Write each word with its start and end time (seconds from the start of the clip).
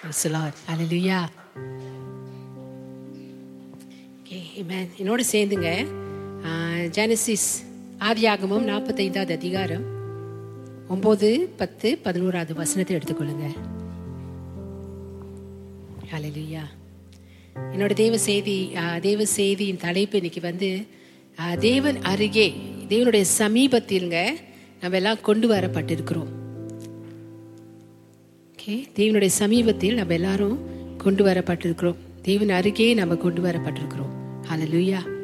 Praise 0.00 0.22
the 0.24 0.30
Lord. 0.30 0.54
Hallelujah. 0.66 1.22
Okay, 4.20 4.42
amen. 4.60 4.86
என்னோட 5.00 5.22
சேர்ந்துங்க 5.32 5.70
Genesis 6.98 7.48
ஆதியாகமம் 8.08 8.68
நாற்பத்தைந்தாவது 8.70 9.32
அதிகாரம் 9.32 9.86
ஒம்பது 10.88 11.30
பத்து 11.56 11.88
பதினோராவது 12.06 12.54
வசனத்தை 12.54 12.94
எடுத்துக்கொள்ளுங்க 12.96 13.46
ஹலலுயா 16.12 16.64
என்னோட 17.72 17.92
தேவ 17.94 18.18
செய்தி 18.28 18.56
தேவ 19.00 19.24
செய்தியின் 19.36 19.84
தலைப்பு 19.86 20.16
இன்னைக்கு 20.16 20.40
வந்து 20.40 20.70
தேவன் 21.60 21.98
அருகே 22.12 22.48
தேவனுடைய 22.88 23.24
சமீபத்தில்ங்க 23.38 24.18
நம்ம 24.82 24.96
எல்லாம் 24.96 25.24
கொண்டு 25.28 25.46
வரப்பட்டிருக்கிறோம் 25.48 26.30
ஓகே 28.68 28.84
தேவனுடைய 28.96 29.26
சமீபத்தில் 29.26 29.94
நம்ம 29.94 30.14
எல்லாரும் 30.14 30.58
கொண்டு 30.96 31.24
வரப்பட்டிருக்கிறோம். 31.24 31.94
தேவன் 32.22 32.48
அருகே 32.48 32.94
நம்ம 32.94 33.14
கொண்டு 33.14 33.42
வரப்பட்டிருக்கிறோம். 33.42 34.12
ஹalleluya 34.50 35.17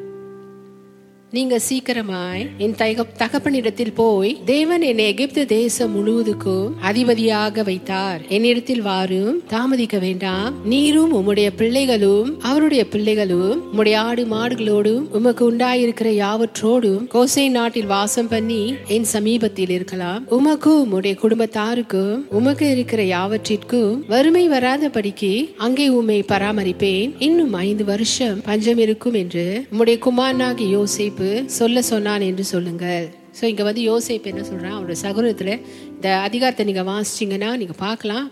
நீங்க 1.34 1.56
சீக்கிரமாய் 1.68 2.42
என் 2.64 2.74
தக 2.74 3.04
தகப்பனிடத்தில் 3.18 3.94
போய் 3.94 4.40
தேவன் 4.44 4.82
என்னை 4.82 5.04
எகிப்து 5.04 5.46
தேசம் 5.46 5.92
முழுவதுக்கும் 5.94 6.68
அதிபதியாக 6.80 7.62
வைத்தார். 7.62 8.20
என்னிடத்தில் 8.28 8.82
வாரும் 8.82 9.38
தாமதிக்க 9.46 9.98
வேண்டாம். 9.98 10.54
நீரும் 10.64 11.14
உம்முடைய 11.18 11.48
பிள்ளைகளும் 11.56 12.28
அவருடைய 12.40 12.82
பிள்ளைகளும் 12.88 13.62
உம்முடைய 13.70 13.96
ஆடு 13.96 14.26
மாடுகளோடும் 14.26 15.08
உமக்கு 15.18 15.52
உண்டாயிருக்கிற 15.52 16.12
யாவற்றோடும் 16.24 17.08
கோசை 17.08 17.48
நாட்டில் 17.48 17.86
வாசம் 17.86 18.28
பண்ணி 18.28 18.74
என் 18.86 19.08
சமீபத்தில் 19.14 19.70
இருக்கலாம். 19.70 20.22
உமக்கும் 20.30 20.80
உம்முடைய 20.84 21.14
குடும்பத்தாருக்கும் 21.24 22.14
உமக்கு 22.30 22.70
இருக்கிற 22.70 23.02
யாவற்றிற்கும் 23.02 23.98
வறுமை 24.08 24.44
வராதபடிக்கு 24.48 25.32
அங்கே 25.56 25.88
உம்மை 25.88 26.20
பராமரிப்பேன். 26.28 27.10
இன்னும் 27.18 27.52
ஐந்து 27.52 27.84
வருஷம் 27.84 28.40
பஞ்சம் 28.44 28.78
இருக்கும் 28.86 29.18
என்று 29.24 29.48
உம்முடைய 29.72 29.98
குமாரனாகி 30.06 30.68
யோசிப்பு 30.76 31.22
சொல்ல 31.58 31.82
சொன்னான் 31.92 32.24
என்று 32.30 32.44
சொல்லுங்கள். 32.54 33.04
ஸோ 33.38 33.44
இங்கே 33.50 33.64
வந்து 33.68 33.82
யோசேப்பு 33.90 34.30
என்ன 34.32 34.42
சொல்கிறான் 34.48 34.74
அவரோட 34.76 34.94
சகுனத்தில் 35.02 35.52
இந்த 35.94 36.08
அதிகாரத்தை 36.26 36.64
நீங்கள் 36.68 36.86
வாசிச்சிங்கன்னா 36.90 37.50
நீங்கள் 37.62 37.80
பார்க்கலாம். 37.84 38.26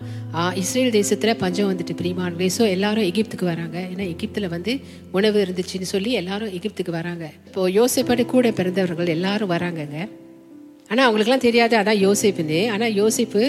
இஸ்ரேல் 0.61 0.95
தேசத்தில் 0.97 1.39
பஞ்சம் 1.43 1.69
வந்துட்டு 1.71 1.95
பிரிமானங்களே 2.01 2.49
ஸோ 2.57 2.65
எல்லாரும் 2.75 3.07
எகிப்துக்கு 3.11 3.47
வராங்க. 3.53 3.77
ஏன்னா 3.93 4.05
எகிப்தில் 4.13 4.53
வந்து 4.55 4.73
உணவு 5.19 5.39
இருந்துச்சுன்னு 5.45 5.89
சொல்லி 5.93 6.11
எல்லாரும் 6.21 6.55
எகிப்துக்கு 6.59 6.93
வராங்க. 6.99 7.27
இப்போ 7.49 7.67
யோசேப்போட 7.79 8.25
கூட 8.33 8.51
பிறந்தவர்கள் 8.59 9.15
எல்லாரும் 9.17 9.53
வராங்கங்க. 9.55 9.99
ஆனால் 10.91 11.05
அவங்களுக்குலாம் 11.07 11.47
தெரியாது. 11.47 11.75
அதான் 11.81 12.03
யோசிப்புன்னு. 12.07 12.61
ஆனால் 12.73 12.95
யோசிப்பு 13.01 13.41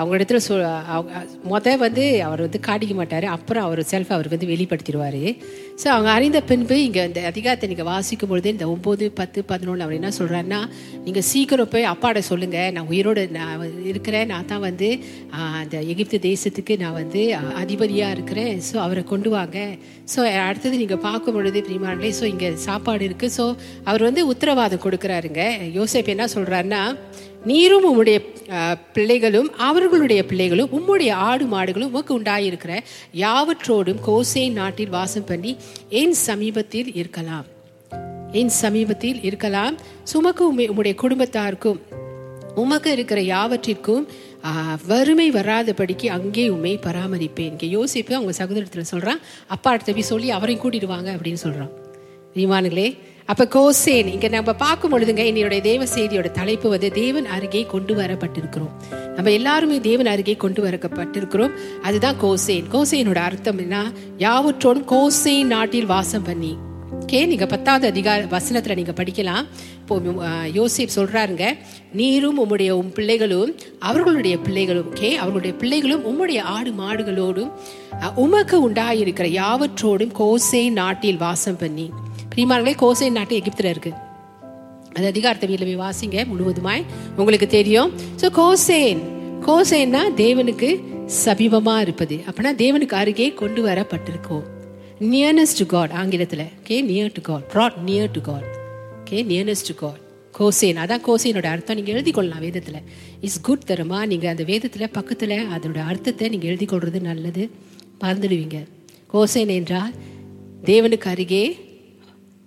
அவங்க 0.00 0.14
இடத்துல 0.16 0.38
சொ 0.46 0.54
அவங்க 0.92 1.10
மொதல் 1.52 1.80
வந்து 1.84 2.04
அவர் 2.26 2.42
வந்து 2.44 2.58
காட்டிக்க 2.66 2.94
மாட்டார். 2.98 3.26
அப்புறம் 3.36 3.64
அவர் 3.66 3.80
செல்ஃப் 3.90 4.12
அவர் 4.16 4.28
வந்து 4.34 4.46
வெளிப்படுத்திடுவார். 4.52 5.18
ஸோ 5.82 5.86
அவங்க 5.88 6.10
அறிந்த 6.10 6.38
பின்பு 6.42 6.76
இங்கே 6.78 7.02
இந்த 7.04 7.20
அதிகாரத்தை 7.26 7.68
நீங்கள் 7.68 7.86
வாசிக்கும் 7.86 8.28
பொழுது 8.28 8.48
இந்த 8.48 8.66
ஒம்பது 8.68 9.04
பத்து 9.12 9.40
பதினொன்று 9.44 9.82
அவர் 9.82 9.96
என்ன 9.96 10.10
சொல்கிறாருன்னா 10.18 10.60
நீங்கள் 11.06 11.26
சீக்கிரம் 11.30 11.70
போய் 11.72 11.90
அப்பாட 11.92 12.18
சொல்லுங்கள் 12.28 12.70
நான் 12.74 12.90
உயிரோடு 12.92 13.22
நான் 13.36 13.64
இருக்கிறேன். 13.90 14.28
நான் 14.32 14.48
தான் 14.52 14.62
வந்து 14.68 14.88
அந்த 15.60 15.76
எகிப்து 15.92 16.18
தேசத்துக்கு 16.28 16.74
நான் 16.82 16.98
வந்து 17.00 17.22
அதிபதியாக 17.62 18.14
இருக்கிறேன். 18.16 18.54
ஸோ 18.68 18.76
அவரை 18.84 19.02
கொண்டு 19.12 19.30
வாங்க. 19.36 19.58
ஸோ 20.12 20.20
அடுத்தது 20.46 20.80
நீங்கள் 20.82 21.04
பார்க்கும் 21.06 21.36
பொழுது 21.38 21.60
பிரிமானே 21.68 22.10
ஸோ 22.20 22.26
இங்கே 22.32 22.50
சாப்பாடு 22.66 23.06
இருக்குது 23.08 23.34
ஸோ 23.38 23.46
அவர் 23.90 24.06
வந்து 24.08 24.24
உத்தரவாதம் 24.32 24.84
கொடுக்குறாருங்க. 24.86 25.42
யோசேப் 25.78 26.12
என்ன 26.16 26.26
சொல்கிறாருன்னா 26.36 26.82
நீரும் 27.50 27.86
உம்முடைய 27.88 28.18
பிள்ளைகளும் 28.96 29.48
அவர்களுடைய 29.68 30.20
பிள்ளைகளும் 30.30 30.72
உம்முடைய 30.78 31.10
ஆடு 31.30 31.46
மாடுகளும் 31.54 31.90
உமக்கு 31.92 32.12
உண்டாயிருக்கிற 32.18 32.74
யாவற்றோடும் 33.24 34.04
கோசை 34.08 34.46
நாட்டில் 34.60 34.94
வாசம் 34.98 35.28
பண்ணி 35.32 35.52
என் 36.02 36.16
சமீபத்தில் 36.28 36.90
இருக்கலாம். 37.02 37.48
என் 38.40 38.52
சமீபத்தில் 38.62 39.20
இருக்கலாம். 39.28 39.74
சுமக்கு 40.12 40.42
உம்முடைய 40.50 40.94
குடும்பத்தாருக்கும் 41.02 41.80
உமக்கு 42.62 42.90
இருக்கிற 42.96 43.20
யாவற்றிற்கும் 43.34 44.04
வறுமை 44.90 45.26
வராதபடிக்கு 45.36 46.06
அங்கே 46.16 46.44
உண்மை 46.54 46.74
பராமரிப்பேன். 46.86 47.52
இங்கே 47.52 47.68
யோசிப்பு 47.76 48.12
அவங்க 48.18 48.32
சகோதரத்தில் 48.40 48.90
சொல்கிறான் 48.92 49.20
அப்பா 49.54 49.70
அடுத்த 49.74 49.92
போய் 49.96 50.10
சொல்லி 50.12 50.28
அவரையும் 50.36 50.62
கூட்டிட்டு 50.64 50.90
வாங்க 50.94 51.10
அப்படின்னு 51.16 51.42
சொல்கிறான் 51.46 51.72
விமானங்களே 52.38 52.88
அப்போ 53.32 53.44
கோசேன் 53.54 54.08
இங்கே 54.14 54.28
நம்ம 54.34 54.52
பார்க்கும் 54.62 54.92
பொழுதுங்க 54.92 55.22
என்னுடைய 55.30 55.60
தேவ 55.68 55.82
செய்தியோட 55.94 56.30
தலைப்பு 56.38 56.66
வந்து 56.72 56.88
தேவன் 56.98 57.28
அருகே 57.36 57.62
கொண்டு 57.72 57.92
வரப்பட்டிருக்கிறோம். 58.00 58.74
நம்ம 59.16 59.32
எல்லாருமே 59.38 59.76
தேவன் 59.88 60.10
அருகே 60.12 60.34
கொண்டு 60.44 60.60
வரப்பட்டிருக்கிறோம் 60.66 61.54
அதுதான் 61.88 62.20
கோசேன். 62.24 62.68
கோசேனோட 62.74 63.22
அர்த்தம் 63.28 63.62
என்ன? 63.64 63.78
யாவற்றோடும் 64.26 64.86
கோசேன் 64.94 65.50
நாட்டில் 65.54 65.90
வாசம் 65.94 66.26
பண்ணி. 66.28 66.52
ஓகே 67.02 67.18
நீங்கள் 67.30 67.50
பத்தாவது 67.52 67.86
அதிகார 67.92 68.26
வசனத்தில் 68.34 68.76
நீங்கள் 68.78 68.96
படிக்கலாம். 69.00 69.44
இப்போ 69.80 69.94
யோசிப் 70.58 70.94
சொல்கிறாருங்க 70.96 71.46
நீரும் 72.00 72.38
உம்முடைய 72.42 72.70
உம் 72.80 72.92
பிள்ளைகளும் 72.98 73.50
அவர்களுடைய 73.88 74.36
பிள்ளைகளும் 74.46 74.88
ஓகே 74.92 75.10
அவர்களுடைய 75.22 75.54
பிள்ளைகளும் 75.60 76.04
உம்முடைய 76.10 76.40
ஆடு 76.54 76.70
மாடுகளோடும் 76.80 77.50
உமக்கு 78.24 78.56
உண்டாயிருக்கிற 78.68 79.28
யாவற்றோடும் 79.40 80.14
கோசை 80.20 80.64
நாட்டில் 80.80 81.20
வாசம் 81.26 81.60
பண்ணி. 81.62 81.86
பிரிமார்களே 82.34 82.74
கோசை 82.84 83.10
நாட்டு 83.18 83.38
எகிப்தில் 83.40 83.70
இருக்கு. 83.72 83.92
அது 84.96 85.06
அதிகாரத்தை 85.12 85.46
வீட்டில் 85.50 85.68
போய் 85.70 85.84
வாசிங்க 85.86 86.18
முழுவதுமாய் 86.32 86.82
உங்களுக்கு 87.20 87.48
தெரியும். 87.58 87.92
ஸோ 88.22 88.28
கோசேன் 88.40 89.00
கோசேன்னா 89.46 90.02
தேவனுக்கு 90.24 90.68
சமீபமாக 91.24 91.84
இருப்பது. 91.86 92.16
அப்படின்னா 92.28 92.52
தேவனுக்கு 92.64 92.94
அருகே 93.00 93.26
கொண்டு 93.40 93.62
வரப்பட்டிருக்கோம். 93.70 94.44
நியர்னஸ் 95.02 95.54
டு 95.58 95.64
காட் 95.72 95.92
ஆங்கிலத்தில். 96.00 96.44
K 96.66 96.76
near 96.88 97.14
to 97.14 97.22
God 97.28 97.44
brought 97.52 97.78
near 97.86 98.12
to 98.16 98.20
God 98.28 98.48
K 99.08 99.18
nearness 99.30 99.64
to 99.68 99.74
God 99.80 100.00
Goshen 100.38 100.78
அதான் 100.82 101.02
கோசேனோட 101.06 101.46
அர்த்தம். 101.54 101.76
நீங்கள் 101.78 101.94
எழுதி 101.94 102.12
கொள்ளலாம் 102.16 102.42
வேதத்தில். 102.44 102.78
இட்ஸ் 103.24 103.40
குட் 103.48 103.66
தருமா? 103.70 103.98
நீங்கள் 104.12 104.30
அந்த 104.32 104.44
வேதத்தில் 104.50 104.92
பக்கத்தில் 104.96 105.34
அதோட 105.54 105.78
அர்த்தத்தை 105.90 106.28
நீங்கள் 106.34 106.50
எழுதி 106.52 106.66
கொள்வது 106.72 107.00
நல்லது. 107.00 107.44
மறந்துடுவீங்க. 108.02 108.60
கோசேன் 109.12 109.52
என்றால் 109.58 109.92
தேவனுக்கு 110.70 111.08
அருகே 111.14 111.44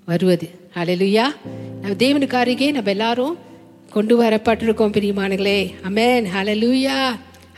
வருவது. 0.08 0.48
அலலுயா 0.82 1.28
நம்ம 1.82 1.96
தேவனுக்கு 2.06 2.38
அருகே 2.44 2.70
நம்ம 2.78 2.92
எல்லாரும் 2.96 3.36
கொண்டு 3.96 4.16
வரப்பட்டிருக்கோம் 4.24 4.96
பிரியமானங்களே 4.96 5.60
அமேன் 5.90 6.26
ஹalleluya 6.36 6.98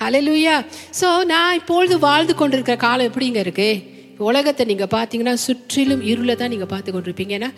ஹalleluya 0.01 0.55
ஸோ 0.99 1.07
நான் 1.33 1.57
இப்பொழுது 1.59 1.95
வாழ்ந்து 2.07 2.35
கொண்டிருக்கிற 2.41 2.75
காலம் 2.85 3.07
எப்படிங்க 3.09 3.39
இருக்கு? 3.45 3.98
உலகத்தை 4.27 4.63
நீங்கள் 4.71 4.91
பார்த்தீங்கன்னா 4.95 5.33
சுற்றிலும் 5.45 6.03
இருளை 6.11 6.33
தான் 6.35 6.51
நீங்கள் 6.53 6.71
பார்த்து 6.73 6.89
கொண்டிருப்பீங்க. 6.91 7.33
ஏன்னா 7.39 7.49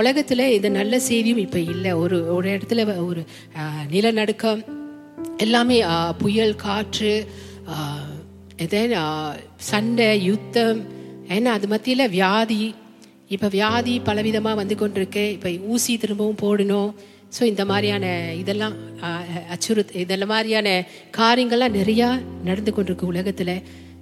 உலகத்தில் 0.00 0.44
இந்த 0.56 0.68
நல்ல 0.78 0.94
செய்தியும் 1.08 1.42
இப்போ 1.46 1.60
இல்லை. 1.74 1.92
ஒரு 2.02 2.18
ஒரு 2.36 2.48
இடத்துல 2.56 2.84
ஒரு 3.08 3.22
நிலநடுக்கம் 3.94 4.62
எல்லாமே 5.44 5.78
புயல் 6.22 6.54
காற்று 6.64 7.14
தென் 8.72 8.94
சண்டை 9.70 10.08
யுத்தம் 10.28 10.80
ஏன்னா 11.36 11.50
அது 11.58 11.66
மத்தியில் 11.72 12.12
வியாதி. 12.16 12.62
இப்போ 13.34 13.48
வியாதி 13.56 13.92
பலவிதமாக 14.08 14.60
வந்து 14.60 14.74
கொண்டிருக்கு. 14.80 15.24
இப்போ 15.36 15.50
ஊசி 15.72 15.92
திரும்பவும் 16.02 16.40
போடணும். 16.44 16.90
ஸோ 17.36 17.42
இந்த 17.50 17.62
மாதிரியான 17.70 18.06
இதெல்லாம் 18.40 18.74
அச்சுறுத் 19.54 19.92
இதெல்லாம் 20.02 20.32
மாதிரியான 20.34 20.68
காரியங்கள்லாம் 21.18 21.76
நிறையா 21.80 22.08
நடந்து 22.48 22.72
கொண்டிருக்கு 22.76 23.12
உலகத்தில். 23.12 23.54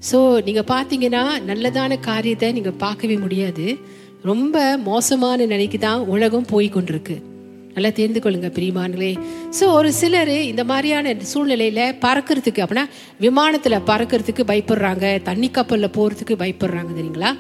ஸோ 0.08 0.18
நீங்கள் 0.48 0.70
பார்த்தீங்கன்னா 0.74 1.22
நல்லதான 1.48 2.00
காரியத்தை 2.10 2.52
நீங்கள் 2.58 2.80
பார்க்கவே 2.82 3.16
முடியாது. 3.24 3.66
ரொம்ப 4.30 4.58
மோசமான 4.90 5.46
நிலைக்கு 5.54 5.78
தான் 5.78 6.06
உலகம் 6.14 6.46
போய் 6.52 6.68
கொண்டிருக்கு. 6.76 7.16
நல்லா 7.74 7.90
தெரிந்து 7.98 8.20
கொள்ளுங்க 8.22 8.48
பிரியமானங்களே 8.54 9.10
ஸோ 9.56 9.64
ஒரு 9.78 9.90
சிலர் 9.98 10.32
இந்த 10.50 10.62
மாதிரியான 10.70 11.14
சூழ்நிலையில் 11.32 11.82
பறக்கிறதுக்கு 12.04 12.62
அப்படின்னா 12.64 12.84
விமானத்தில் 13.24 13.84
பறக்கிறதுக்கு 13.90 14.44
பயப்படுறாங்க 14.50 15.22
தண்ணி 15.28 15.48
கப்பலில் 15.56 15.94
போகிறதுக்கு 15.96 16.36
பயப்படுறாங்க 16.42 16.92
தெரியுங்களா? 16.98 17.30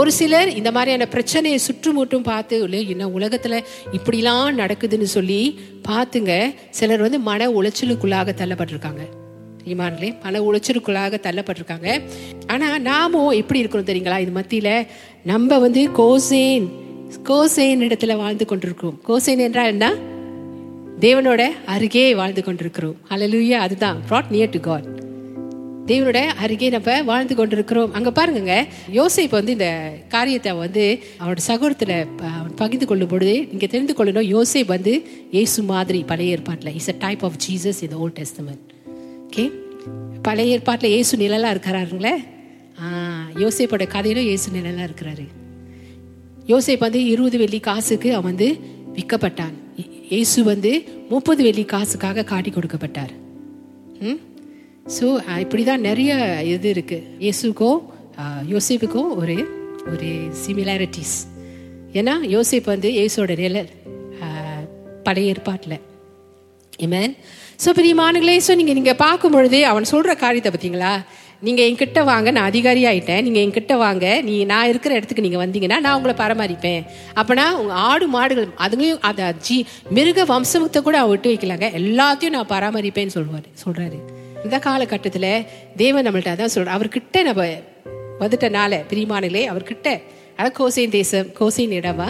ஒரு 0.00 0.12
சிலர் 0.18 0.50
இந்த 0.60 0.72
மாதிரியான 0.76 1.08
பிரச்சனையை 1.14 1.60
சுற்றுமுட்டும் 1.66 2.28
பார்த்து 2.30 2.58
இல்லை 2.66 2.82
என்ன 2.94 3.08
உலகத்தில் 3.18 3.64
இப்படிலாம் 3.98 4.60
நடக்குதுன்னு 4.62 5.08
சொல்லி 5.16 5.40
பார்த்துங்க 5.88 6.34
சிலர் 6.80 7.06
வந்து 7.06 7.20
மன 7.30 7.50
உளைச்சலுக்குள்ளாக 7.60 8.36
தள்ளப்பட்டிருக்காங்க. 8.42 9.04
ஈமான்களே 9.68 10.10
பல 10.22 10.40
உளைச்சலுக்குள்ளாக 10.40 11.20
தள்ளப்பட்டிருக்காங்க. 11.26 12.02
ஆனால் 12.46 12.80
நாமும் 12.80 13.30
எப்படி 13.30 13.58
இருக்கிறோம் 13.58 13.86
தெரியுங்களா? 13.86 14.18
இது 14.20 14.30
மத்தியில் 14.30 14.86
நம்ம 15.24 15.58
வந்து 15.58 15.88
கோசேன் 15.90 16.68
கோசேன் 17.24 17.82
இடத்துல 17.86 18.16
வாழ்ந்து 18.16 18.44
கொண்டிருக்கிறோம். 18.44 19.00
கோசேன் 19.08 19.38
என்றால் 19.38 19.66
என்ன? 19.66 19.94
தேவனோட 21.00 21.42
அருகே 21.66 22.14
வாழ்ந்து 22.14 22.44
கொண்டிருக்கிறோம். 22.44 22.96
அலலுயா 23.10 23.58
அதுதான். 23.66 23.98
ப்ராட் 24.10 24.30
நியர் 24.30 24.50
டு 24.50 24.60
காட் 24.60 24.96
தேவனோட 25.86 26.20
அருகே 26.26 26.68
நம்ம 26.68 27.02
வாழ்ந்து 27.02 27.34
கொண்டிருக்கிறோம். 27.34 27.92
அங்க 27.92 28.12
பாருங்க 28.12 28.66
யோசேப்பு 28.92 29.30
வந்து 29.30 29.52
இந்த 29.52 29.68
காரியத்தை 30.08 30.52
வந்து 30.52 30.84
அவனோட 31.20 31.36
சகோதரத்துல 31.46 31.92
அவன் 32.18 32.54
பகிர்ந்து 32.56 32.86
கொள்ளும் 32.86 33.08
பொழுது 33.08 33.46
நீங்க 33.50 33.66
தெரிந்து 33.66 33.94
கொள்ளணும் 33.98 34.28
யோசேப் 34.34 34.66
வந்து 34.66 34.94
ஏசு 35.32 35.62
மாதிரி 35.62 36.02
பழைய 36.02 36.30
ஏற்பாட்டில். 36.30 36.74
Is 36.74 36.88
a 36.88 36.94
type 36.98 37.24
of 37.24 37.38
Jesus 37.46 37.80
in 37.80 37.94
Old 37.94 38.18
Testament 38.18 38.66
okay. 39.28 39.44
பழைய 40.26 40.54
ஏற்பாட்டில் 40.56 40.90
இயேசு 40.90 41.14
நிழலாக 41.16 41.54
இருக்கிறாருங்களே? 41.54 42.14
யோசிப்போட 43.42 43.84
கதையிலும் 43.94 44.28
இயேசு 44.30 44.48
நிழலாக 44.50 44.86
இருக்கிறாரு. 44.88 45.26
யோசிப் 46.52 46.84
வந்து 46.86 47.00
இருபது 47.04 47.38
வெள்ளி 47.38 47.60
காசுக்கு 47.60 48.08
அவன் 48.14 48.28
வந்து 48.30 48.48
விற்கப்பட்டான். 48.96 49.56
இயேசு 50.10 50.38
வந்து 50.44 50.70
முப்பது 51.08 51.42
வெள்ளி 51.42 51.64
காசுக்காக 51.64 52.24
காட்டி 52.24 52.50
கொடுக்கப்பட்டார். 52.50 53.12
ம்? 54.00 54.18
ஸோ 54.96 55.06
இப்படி 55.44 55.64
தான் 55.64 55.80
நிறைய 55.80 56.12
இது 56.54 56.68
இருக்குது 56.74 57.08
இயேசுக்கும் 57.24 57.80
யோசிப்புக்கும் 58.52 59.10
ஒரு 59.20 59.36
ஒரு 59.92 60.08
சிமிலாரிட்டிஸ். 60.44 61.16
ஏன்னா 61.98 62.14
யோசிப் 62.36 62.70
வந்து 62.72 62.88
இயேசோட 62.98 63.36
நிழல் 63.42 63.70
பழைய 65.06 65.32
ஏற்பாட்டில். 65.34 65.78
இமேன் 66.86 67.14
ஸோ 67.58 67.70
பிரியமானங்களே 67.78 68.34
ஸோ 68.46 68.54
நீங்கள் 68.54 68.74
நீங்கள் 68.74 68.96
பார்க்கும் 68.96 69.32
பொழுது 69.32 69.66
அவன் 69.66 69.84
சொல்கிற 69.84 70.14
காரியத்தை 70.14 70.50
பார்த்தீங்களா? 70.52 70.90
நீங்கள் 71.42 71.66
என்கிட்ட 71.68 72.04
வாங்க 72.04 72.30
நான் 72.30 72.48
அதிகாரி 72.50 72.82
ஆகிட்டேன் 72.86 73.22
நீங்கள் 73.26 73.42
என்கிட்ட 73.44 73.76
வாங்க 73.76 74.20
நீ 74.22 74.44
நான் 74.44 74.68
இருக்கிற 74.68 74.94
இடத்துக்கு 74.94 75.24
நீங்கள் 75.26 75.42
வந்தீங்கன்னா 75.44 75.78
நான் 75.80 75.96
உங்களை 75.98 76.14
பராமரிப்பேன். 76.22 76.82
அப்போனா 77.16 77.44
உங்கள் 77.60 77.78
ஆடு 77.88 78.06
மாடுகள் 78.08 78.48
அதுங்களையும் 78.58 79.00
அதை 79.00 79.32
ஜி 79.46 79.56
மிருக 79.90 80.24
வம்சத்தை 80.24 80.82
கூட 80.82 80.98
அவன் 80.98 81.10
விட்டு 81.10 81.32
வைக்கலாங்க. 81.32 81.68
எல்லாத்தையும் 81.80 82.36
நான் 82.36 82.50
பராமரிப்பேன்னு 82.54 83.16
சொல்லுவார் 83.16 83.48
சொல்கிறாரு 83.64 83.98
இந்த 84.44 84.58
காலகட்டத்தில் 84.58 85.30
தேவன் 85.76 86.06
நம்மள்ட்ட 86.08 86.34
அதான் 86.34 86.54
சொல்கிறார் 86.56 86.76
அவர்கிட்ட 86.78 87.22
நம்ம 87.22 87.46
வந்துட்டனால 88.20 88.82
பிரியமானங்களே 88.92 89.44
அவர்கிட்ட 89.52 89.88
அதான் 90.38 90.56
கோசையின் 90.60 90.90
தேசம் 90.90 91.28
கோசையின் 91.38 91.76
இடமா? 91.78 92.08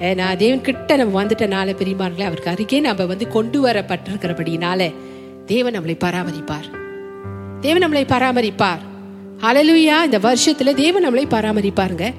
நான் 0.00 0.36
தேவன்கிட்ட 0.36 0.96
நம்ம 0.96 1.24
வந்துட்டனால 1.24 1.74
பெரியமார்களே 1.74 2.22
அவருக்கு 2.22 2.50
அருகே 2.50 2.80
நம்ம 2.80 3.04
வந்து 3.04 3.28
கொண்டு 3.28 3.66
வரப்பட்டிருக்கிறபடினால 3.66 4.94
தேவன் 5.46 5.80
நம்மளை 5.80 5.98
பராமரிப்பார். 6.04 6.76
தேவன் 7.60 7.84
நம்மளை 7.84 7.94
பராமரிப்பார். 7.94 8.78
ஹalleluya 9.40 10.04
இந்த 10.04 10.18
வருஷத்துல 10.18 10.74
தேவன் 10.74 11.08
நம்மளை 11.08 11.22
பராமரிப்பாருங்க. 11.22 12.14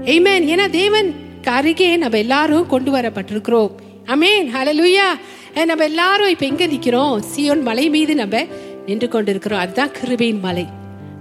ஆமென் 0.00 0.48
ஏன்னா 0.48 0.70
தேவன் 0.70 1.14
அருகே 1.44 1.96
நம்ம 1.96 2.18
எல்லாரும் 2.18 2.66
கொண்டு 2.66 2.92
வரப்பட்டிருக்கிறோம். 2.92 3.70
அமேன் 4.06 4.48
ஹலலுயா 4.54 5.18
நம்ம 5.66 5.84
எல்லாரும் 5.84 6.28
இப்ப 6.28 6.46
எங்க 6.46 6.66
நிக்கிறோம்? 6.66 7.22
சியோன் 7.36 7.62
மலை 7.62 7.90
மீது 7.90 8.14
நம்ம 8.14 8.44
நின்று 8.86 9.08
கொண்டிருக்கிறோம். 9.08 9.58
அதுதான் 9.58 9.90
கிருபையின் 9.90 10.40
மலை. 10.40 10.66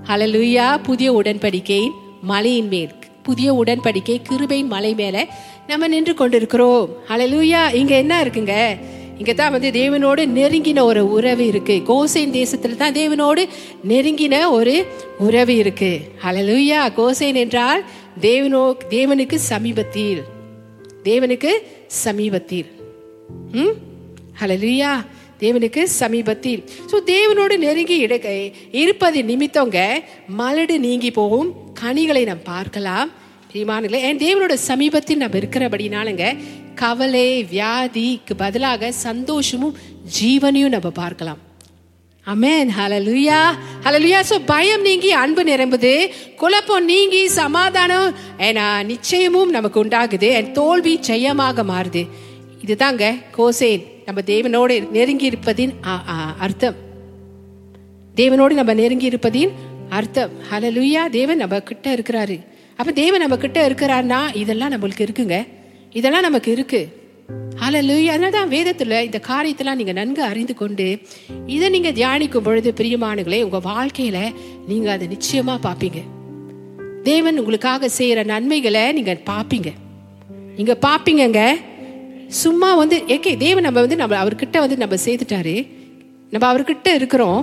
ஹலலுயா 0.08 0.84
புதிய 0.84 1.14
உடன்படிக்கையின் 1.14 1.92
மலையின் 2.22 2.68
மேல். 2.68 2.90
புதிய 3.24 3.64
உடன்படிக்கை 3.66 4.22
கிருபையின் 4.30 4.68
மலை 4.68 4.94
மேல 4.94 5.28
நம்ம 5.68 5.88
நின்று 5.88 6.14
கொண்டிருக்கிறோம். 6.14 6.90
அலலூயா 7.08 7.74
இங்க 7.74 7.96
என்ன 7.96 8.24
இருக்குங்க? 8.24 8.78
இங்கே 9.18 9.34
தான் 9.34 9.52
வந்து 9.52 9.70
தேவனோடு 9.72 10.26
நெருங்கின 10.26 10.84
ஒரு 10.84 11.12
உறவு 11.12 11.48
இருக்கு. 11.48 11.82
கோசைன் 11.88 12.30
தேசத்தில் 12.30 12.78
தான் 12.78 12.94
தேவனோடு 12.94 13.48
நெருங்கின 13.88 14.50
ஒரு 14.50 14.86
உறவு 15.20 15.56
இருக்கு. 15.56 16.00
அலலூயா 16.24 16.80
கோசைன் 16.98 17.36
என்றால் 17.36 17.84
தேவனோ 18.22 18.74
தேவனுக்கு 18.90 19.36
சமீபத்தில். 19.36 20.22
தேவனுக்கு 21.04 21.52
சமீபத்தில். 21.88 22.66
ம்? 23.52 23.74
ஹலலுயா 24.42 25.06
தேவனுக்கு 25.40 25.84
சமீபத்தில். 25.84 26.64
ஸோ 26.92 26.96
தேவனோடு 27.06 27.58
நெருங்கி 27.58 28.06
இடக்கை 28.06 28.54
இருப்பது 28.72 29.24
நிமித்தங்க 29.24 30.04
மலடு 30.28 30.80
நீங்கி 30.80 31.12
போகும் 31.12 31.54
கனிகளை 31.74 32.26
நாம் 32.26 32.44
பார்க்கலாம். 32.44 33.12
பிரியமானங்களே 33.52 34.00
என் 34.08 34.20
தேவனோட 34.24 34.54
சமீபத்தில் 34.54 35.20
நம்ம 35.22 35.38
இருக்கிறபடினாலுங்க 35.40 36.26
கவலை 36.82 37.24
வியாதிக்கு 37.54 38.34
பதிலாக 38.42 38.92
சந்தோஷமும் 38.92 39.74
ஜீவனையும் 40.18 40.74
நம்ம 40.76 40.90
பார்க்கலாம். 41.00 41.40
அமேன் 42.26 42.70
ஹலலுயா 42.78 43.40
ஹலலுயா 43.86 44.20
ஸோ 44.30 44.38
பயம் 44.52 44.86
நீங்கி 44.88 45.12
அன்பு 45.22 45.44
நிரம்புது 45.44 45.92
குழப்பம் 46.42 46.86
நீங்கி 46.92 47.22
சமாதானம் 47.40 48.14
ஏன்னா 48.48 48.68
நிச்சயமும் 48.92 49.52
நமக்கு 49.56 49.84
உண்டாகுது 49.84 50.30
என் 50.38 50.52
தோல்வி 50.60 50.94
ஜெயமாக 51.08 51.66
மாறுது. 51.72 52.04
இதுதாங்க 52.66 53.04
கோசேன் 53.38 53.84
நம்ம 54.06 54.24
தேவனோடு 54.32 54.78
நெருங்கி 54.98 55.28
இருப்பதின் 55.32 55.74
அர்த்தம். 56.48 56.80
தேவனோடு 58.16 58.60
நம்ம 58.62 58.78
நெருங்கி 58.82 59.10
இருப்பதின் 59.10 59.54
அர்த்தம். 60.00 60.34
ஹலலுயா 60.52 61.04
தேவன் 61.18 61.44
நம்ம 61.44 61.60
கிட்ட 61.72 61.96
இருக்கிறாரு. 61.98 62.40
அப்போ 62.82 62.92
தேவன் 62.92 63.22
நம்ம 63.22 63.38
கிட்ட 63.38 63.60
இருக்கிறார்னா 63.70 64.20
இதெல்லாம் 64.42 64.72
நம்மளுக்கு 64.74 65.06
இருக்குங்க. 65.08 65.38
இதெல்லாம் 66.00 66.26
நமக்கு 66.28 66.52
இருக்கு. 66.52 66.80
அலலு 67.66 67.96
அதனால 68.12 68.30
தான் 68.36 68.50
வேதத்தில் 68.50 68.96
இந்த 69.08 69.20
காரியத்தெல்லாம் 69.28 69.80
நீங்கள் 69.80 69.98
நன்கு 70.00 70.22
அறிந்து 70.24 70.54
கொண்டு 70.54 70.88
இதை 71.46 71.68
நீங்கள் 71.70 71.96
தியானிக்கும் 72.00 72.46
பொழுது 72.48 72.74
பிரியமானங்களே 72.80 73.40
உங்கள் 73.44 73.64
வாழ்க்கையில் 73.66 74.34
நீங்கள் 74.68 74.94
அதை 74.94 75.08
நிச்சயமாக 75.08 75.60
பார்ப்பீங்க 75.68 76.00
தேவன் 77.04 77.40
உங்களுக்காக 77.40 77.90
செய்கிற 77.90 78.24
நன்மைகளை 78.24 78.92
நீங்கள் 78.92 79.22
பார்ப்பீங்க 79.30 79.72
நீங்கள் 80.58 80.82
பார்ப்பீங்கங்க 80.88 81.44
சும்மா 82.42 82.76
வந்து 82.76 82.98
ஏகே 83.16 83.38
தேவன் 83.38 83.68
நம்ம 83.68 83.80
வந்து 83.80 83.96
நம்ம 83.96 84.18
அவர்கிட்ட 84.24 84.60
வந்து 84.60 84.78
நம்ம 84.78 84.98
செய்துட்டாரு 85.06 85.56
நம்ம 86.34 86.46
அவர்கிட்ட 86.54 86.90
இருக்கிறோம். 86.94 87.42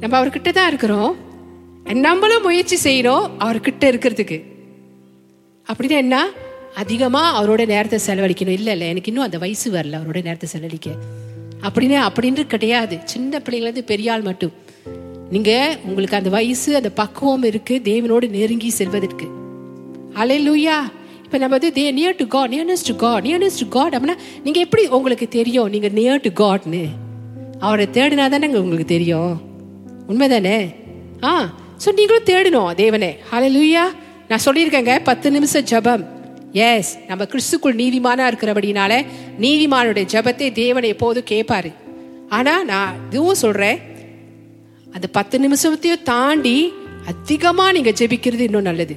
நம்ம 0.00 0.14
அவர்கிட்ட 0.20 0.50
தான் 0.52 0.68
இருக்கிறோம். 0.68 1.12
நம்மளும் 1.94 2.42
முயற்சி 2.42 2.76
செய்யணும் 2.84 3.30
அவர்கிட்ட 3.38 3.80
இருக்கிறதுக்கு. 3.80 4.42
அப்படின்னா 5.72 5.90
என்ன? 5.90 6.30
அதிகமாக 6.74 7.38
அவரோட 7.38 7.66
நேரத்தை 7.66 7.98
செலவழிக்கணும். 8.06 8.48
இல்லை 8.48 8.72
இல்லை 8.72 8.88
எனக்கு 8.88 9.08
இன்னும் 9.08 9.24
அந்த 9.24 9.38
வயசு 9.38 9.72
வரல 9.72 10.00
அவரோட 10.00 10.22
நேரத்தை 10.22 10.48
செலவழிக்க. 10.48 10.90
அப்படின்னு 11.62 12.08
அப்படின்னு 12.08 12.46
கிடையாது. 12.46 12.98
சின்ன 13.04 13.38
பிள்ளைங்களது 13.38 13.80
பெரியாள் 13.86 14.22
மட்டும். 14.22 14.52
நீங்கள் 15.30 15.76
உங்களுக்கு 15.84 16.16
அந்த 16.16 16.30
வயசு 16.30 16.76
அந்த 16.76 16.90
பக்குவம் 16.90 17.42
இருக்குது 17.42 17.84
தேவனோடு 17.84 18.30
நெருங்கி 18.30 18.70
செல்வதற்கு. 18.70 19.26
அலையிலூயா 20.14 20.76
இப்போ 21.24 21.38
நம்ம 21.38 21.56
வந்து 21.58 21.72
the 21.74 21.94
near 21.94 22.16
to 22.16 22.26
God 22.26 22.54
nearness 22.54 22.84
to 22.84 22.96
God 22.96 23.26
nearness 23.26 23.58
to 23.58 23.68
God 23.68 23.94
அப்படின்னா 23.94 24.14
நீங்கள் 24.44 24.62
எப்படி 24.62 24.88
உங்களுக்கு 24.88 25.28
தெரியும்? 25.28 25.68
நீங்கள் 25.68 25.90
நியர் 25.90 26.32
டு 26.32 26.44
காட்னு 26.44 26.86
அவரை 27.58 27.88
தேடினா 27.92 28.28
தானே 28.28 28.46
உங்களுக்கு 28.46 28.84
தெரியும். 28.84 29.40
உண்மைதானே? 30.08 30.74
ஆ 31.22 31.54
ஸோ 31.82 31.88
நீங்களும் 31.98 32.28
தேடணும் 32.30 32.70
தேவனே. 32.82 33.10
லூயா 33.56 33.84
நான் 34.30 34.44
சொல்லியிருக்கேங்க 34.46 34.94
பத்து 35.10 35.28
நிமிஷம் 35.36 35.66
ஜெபம். 35.72 36.04
எஸ் 36.68 36.90
நம்ம 37.08 37.24
கிறிஸ்துக்குள் 37.32 37.78
நீதிமானா 37.82 38.24
இருக்கிறபடினால 38.30 38.92
நீதிமானுடைய 39.44 40.06
ஜபத்தை 40.14 40.48
தேவனை 40.62 40.88
எப்போதும் 40.94 41.30
கேட்பாரு. 41.32 41.70
ஆனால் 42.36 42.64
நான் 42.72 42.96
இதுவும் 43.08 43.40
சொல்றேன் 43.44 43.78
அந்த 44.96 45.06
பத்து 45.18 45.36
நிமிஷத்தையும் 45.44 46.04
தாண்டி 46.12 46.56
அதிகமாக 47.12 47.74
நீங்கள் 47.76 47.96
ஜெபிக்கிறது 48.00 48.44
இன்னும் 48.48 48.68
நல்லது. 48.70 48.94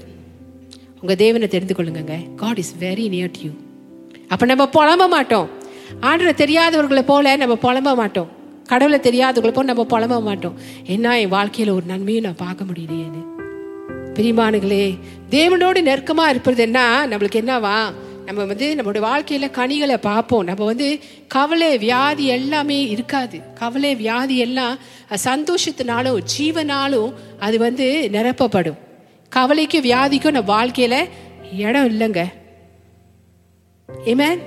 உங்கள் 1.02 1.20
தேவனை 1.24 1.48
தெரிந்து 1.56 1.76
கொள்ளுங்க 1.78 2.18
God 2.42 2.62
is 2.64 2.74
very 2.86 3.06
near 3.16 3.34
to 3.38 3.42
you 3.48 3.52
அப்போ 4.34 4.46
நம்ம 4.52 4.66
புலம்ப 4.76 5.06
மாட்டோம். 5.16 5.48
ஆண்டரை 6.10 6.34
தெரியாதவர்களை 6.44 7.04
போல 7.12 7.36
நம்ம 7.42 7.56
புலம்ப 7.66 7.92
மாட்டோம். 8.02 8.30
கடவுளை 8.72 9.00
தெரியாதவர்களை 9.00 9.52
போல 9.52 9.74
நம்ம 9.74 9.86
புலம்ப 9.90 10.22
மாட்டோம். 10.22 10.58
என்ன 10.86 11.20
என் 11.20 11.32
வாழ்க்கையில 11.32 11.70
ஒரு 11.70 11.82
நன்மையும் 11.86 12.24
நான் 12.24 12.36
பார்க்க 12.36 12.64
முடியலையேன்னு. 12.64 13.24
பிரிமானுகளே 14.14 15.00
தேவனோடு 15.30 15.82
நெருக்கமாக 15.82 16.30
இருப்பது 16.30 16.62
என்ன? 16.62 17.08
நம்மளுக்கு 17.10 17.40
என்னவா? 17.42 17.78
நம்ம 18.26 18.44
வந்து 18.46 18.76
நம்மளுடைய 18.78 19.00
வாழ்க்கையில் 19.00 19.52
கனிகளை 19.52 19.98
பார்ப்போம். 19.98 20.44
நம்ம 20.44 20.66
வந்து 20.66 21.00
கவலை 21.28 21.78
வியாதி 21.78 22.26
எல்லாமே 22.26 22.88
இருக்காது. 22.88 23.40
கவலை 23.54 23.96
வியாதி 23.96 24.38
எல்லாம் 24.38 24.78
சந்தோஷத்தினாலும் 25.26 26.24
ஜீவனாலும் 26.38 27.14
அது 27.40 27.58
வந்து 27.58 28.10
நிரப்பப்படும். 28.12 28.78
கவலைக்கும் 29.30 29.84
வியாதிக்கும் 29.84 30.38
நம்ம 30.38 30.52
வாழ்க்கையில் 30.54 31.08
இடம் 31.58 31.90
இல்லைங்க. 31.92 32.26
ஏமேன் 34.06 34.40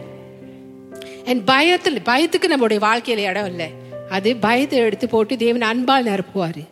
என் 1.24 1.44
பயத்தில் 1.44 2.00
பயத்துக்கு 2.04 2.52
நம்மளுடைய 2.56 2.78
வாழ்க்கையில் 2.78 3.24
இடம் 3.24 3.46
இல்லை. 3.46 3.82
அது 4.16 4.30
பயத்தை 4.36 4.78
எடுத்து 4.78 5.06
போட்டு 5.08 5.36
தேவன் 5.36 5.62
அன்பால் 5.62 6.06
நிரப்புவார். 6.06 6.62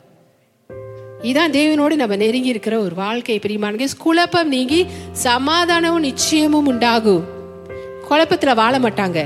இதான் 1.22 1.54
தேவனோடு 1.58 1.94
நம்ம 1.94 2.16
நெருங்கி 2.16 2.48
இருக்கிற 2.48 2.74
ஒரு 2.80 2.94
வாழ்க்கை 2.94 3.38
பிரியமானங்க 3.38 3.86
குழப்பம் 3.98 4.48
நீங்கி 4.48 4.80
சமாதானமும் 5.24 6.06
நிச்சயமும் 6.08 6.66
உண்டாகும். 6.66 7.24
குழப்பத்தில் 8.08 8.54
வாழ 8.54 8.78
மாட்டாங்க. 8.78 9.20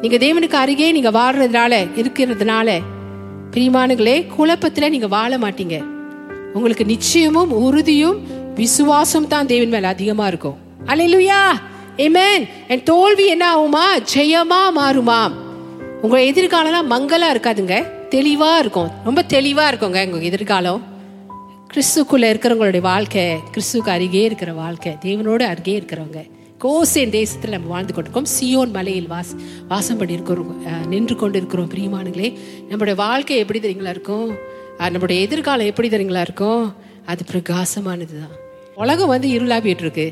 நீங்க 0.00 0.16
தேவனுக்கு 0.26 0.58
அருகே 0.62 0.88
நீங்க 0.92 1.10
வாழ்றதுனால 1.10 1.72
இருக்கிறதுனால 2.02 2.78
பிரியமானுங்களே 3.50 4.16
குழப்பத்தில் 4.26 4.90
நீங்க 4.90 5.08
வாழ 5.16 5.38
மாட்டீங்க. 5.38 5.78
உங்களுக்கு 6.54 6.84
நிச்சயமும் 6.84 7.52
உறுதியும் 7.66 8.18
விசுவாசம் 8.54 9.28
தான் 9.28 9.50
தேவன் 9.52 9.68
மேல 9.68 9.88
அதிகமா 9.88 10.26
இருக்கும். 10.26 10.58
அலையிலுயா 10.86 11.42
ஏமேன் 11.96 12.44
என் 12.68 12.82
தோல்வி 12.82 13.26
என்ன 13.26 13.44
ஆகுமா? 13.54 13.86
ஜெயமா 14.14 14.60
மாறுமாம். 14.78 15.34
உங்க 16.04 16.18
எதிர்காலம்லாம் 16.18 16.88
மங்களா 16.92 17.26
இருக்காதுங்க. 17.32 17.74
தெளிவா 18.14 18.48
இருக்கும். 18.62 18.88
ரொம்ப 19.04 19.20
தெளிவா 19.32 19.64
இருக்குங்க 19.70 20.00
உங்க 20.12 20.26
எதிர்காலம். 20.30 20.80
கிறிஸ்துக்குள்ள 21.72 22.24
இருக்கிறவங்களுடைய 22.32 22.80
வாழ்க்கை 22.80 23.22
கிறிஸ்துக்கு 23.52 23.90
அருகே 23.96 24.22
இருக்கிற 24.28 24.52
வாழ்க்கை 24.52 24.92
தேவனோடு 25.04 25.44
அருகே 25.52 25.74
இருக்கிறவங்க. 25.80 26.20
கோசேன் 26.64 27.12
தேசத்தில் 27.18 27.54
நம்ம 27.54 27.70
வாழ்ந்து 27.74 27.94
கொண்டிருக்கோம். 27.94 28.28
சியோன் 28.36 28.72
மலையில் 28.76 29.08
வாஸ் 29.12 29.32
வாசம் 29.68 29.98
பண்ணி 30.00 30.12
இருக்கிறோம் 30.12 30.50
நின்று 30.92 31.16
கொண்டு 31.16 31.38
இருக்கிறோம் 31.40 31.70
பிரியமானங்களே 31.74 32.28
நம்மளுடைய 32.70 32.96
வாழ்க்கை 33.04 33.36
எப்படி 33.42 33.60
தெரியுங்களா 33.60 33.92
இருக்கும்? 33.96 34.28
நம்மளுடைய 34.78 34.90
நம்முடைய 34.94 35.22
எதிர்காலம் 35.26 35.70
எப்படி 35.70 35.88
தெரியுங்களா 35.94 36.24
இருக்கும்? 36.28 36.64
அது 37.06 37.24
பிரகாசமானது 37.32 38.14
தான் 38.22 38.34
உலகம் 38.82 39.12
வந்து 39.14 39.28
இருளா 39.36 39.58
போயிட்டு 39.66 39.84
இருக்கு 39.86 40.06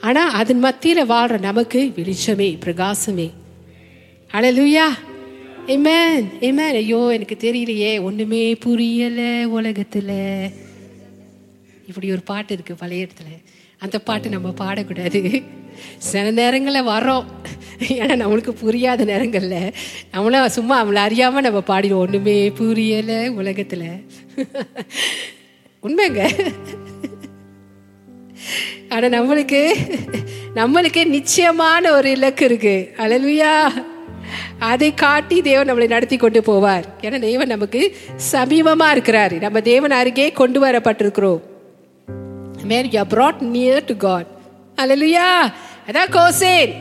ஆனால் 0.00 0.34
அதன் 0.40 0.62
மத்தியில் 0.66 1.10
வாழ்கிற 1.12 1.38
நமக்கு 1.48 1.80
வெளிச்சமே 1.96 2.50
பிரகாசமே. 2.66 3.28
அழலுயா 4.32 4.88
ஏமேன் 5.70 6.24
ஏமேன் 6.40 6.74
ஐயோ 6.74 7.10
எனக்கு 7.12 7.36
தெரியலையே. 7.40 8.02
ஒன்றுமே 8.02 8.54
புரியல 8.54 9.48
உலகத்தில். 9.48 10.50
இப்படி 11.88 12.10
ஒரு 12.10 12.20
பாட்டு 12.20 12.52
இருக்கு 12.52 12.74
பழைய 12.74 13.06
இடத்துல. 13.06 13.28
அந்த 13.78 13.98
பாட்டு 13.98 14.28
நம்ம 14.28 14.48
பாடக்கூடாது. 14.48 15.42
சில 15.98 16.30
நேரங்களில் 16.30 16.86
வரோம் 16.86 17.24
ஏன்னா 17.78 18.14
நம்மளுக்கு 18.22 18.50
புரியாத 18.50 19.04
நேரங்களில். 19.04 19.72
நம்மளும் 20.12 20.48
சும்மா 20.48 20.78
அவளை 20.78 21.02
அறியாமல் 21.02 21.42
நம்ம 21.42 21.62
பாடிடுவோம். 21.66 22.04
ஒன்றுமே 22.06 22.48
புரியலை 22.48 23.28
உலகத்தில். 23.28 24.08
உண்மைங்க. 25.82 26.52
ஆனால் 28.88 29.10
நம்மளுக்கு 29.10 29.62
நம்மளுக்கு 30.54 31.06
நிச்சயமான 31.06 31.92
ஒரு 31.92 32.10
இலக்கு 32.10 32.44
இருக்கு. 32.44 32.94
அழலுயா 32.96 33.84
அதை 34.58 34.94
காட்டி 34.94 35.42
தேவன் 35.42 35.72
நம்மளை 35.72 35.88
நடத்தி 35.88 36.16
கொண்டு 36.16 36.40
போவார். 36.40 36.84
ஏன்னா 37.00 37.18
தேவன் 37.18 37.46
நமக்கு 37.46 37.96
சமீபமா 38.32 38.90
இருக்கிறார். 38.90 39.32
நம்ம 39.32 39.60
தேவன் 39.60 39.90
அருகே 39.90 40.32
கொண்டு 40.32 40.64
வரப்பட்டிருக்கிறோம். 40.64 41.40
Man 42.62 42.90
you 42.90 43.02
brought 43.02 43.40
near 43.40 43.84
to 43.86 43.96
God 43.96 44.26
அல்லேலூயா 44.76 45.52
அதான் 45.86 46.10
கோசேன். 46.10 46.72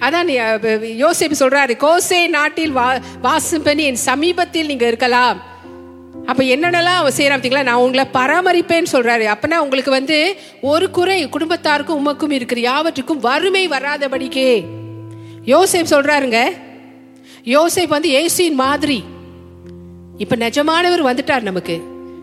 அதான் 0.00 0.28
நீ- 0.28 1.14
சொல்றாரு 1.38 1.76
கோசே 1.76 2.28
நாட்டில் 2.28 2.72
வா 2.72 2.98
வாசம் 3.22 3.62
பண்ணி 3.62 3.84
என் 3.84 3.96
சமீபத்தில் 3.96 4.66
நீங்க 4.66 4.86
இருக்கலாம். 4.86 5.42
அப்ப 6.26 6.42
என்னென்னலாம் 6.42 6.84
அவன் 6.84 7.12
செய்கிறான் 7.12 7.40
பார்த்தீங்களா? 7.40 7.62
நான் 7.62 7.74
உங்களை 7.74 8.06
பராமரிப்பேன்னு 8.14 8.86
சொல்றாரு. 8.92 9.34
அப்பனா 9.34 9.56
உங்களுக்கு 9.56 9.90
வந்து 9.90 10.36
ஒரு 10.60 10.90
குறை 10.90 11.28
குடும்பத்தாருக்கும் 11.28 12.00
உமக்கும் 12.04 12.30
இருக்கிற 12.30 12.60
யாவற்றுக்கும் 12.60 13.20
வறுமை 13.20 13.68
வராதபடிக்கே. 13.68 14.64
யோசேப் 15.44 15.90
சொல்றாருங்க 15.90 16.64
யோசேப் 17.46 17.88
வந்து 17.88 18.08
இயேசுவின் 18.08 18.54
மாதிரி. 18.54 19.04
இப்ப 20.16 20.36
நிஜமானவர் 20.36 21.04
வந்துட்டார் 21.04 21.40
நமக்கு. 21.40 21.80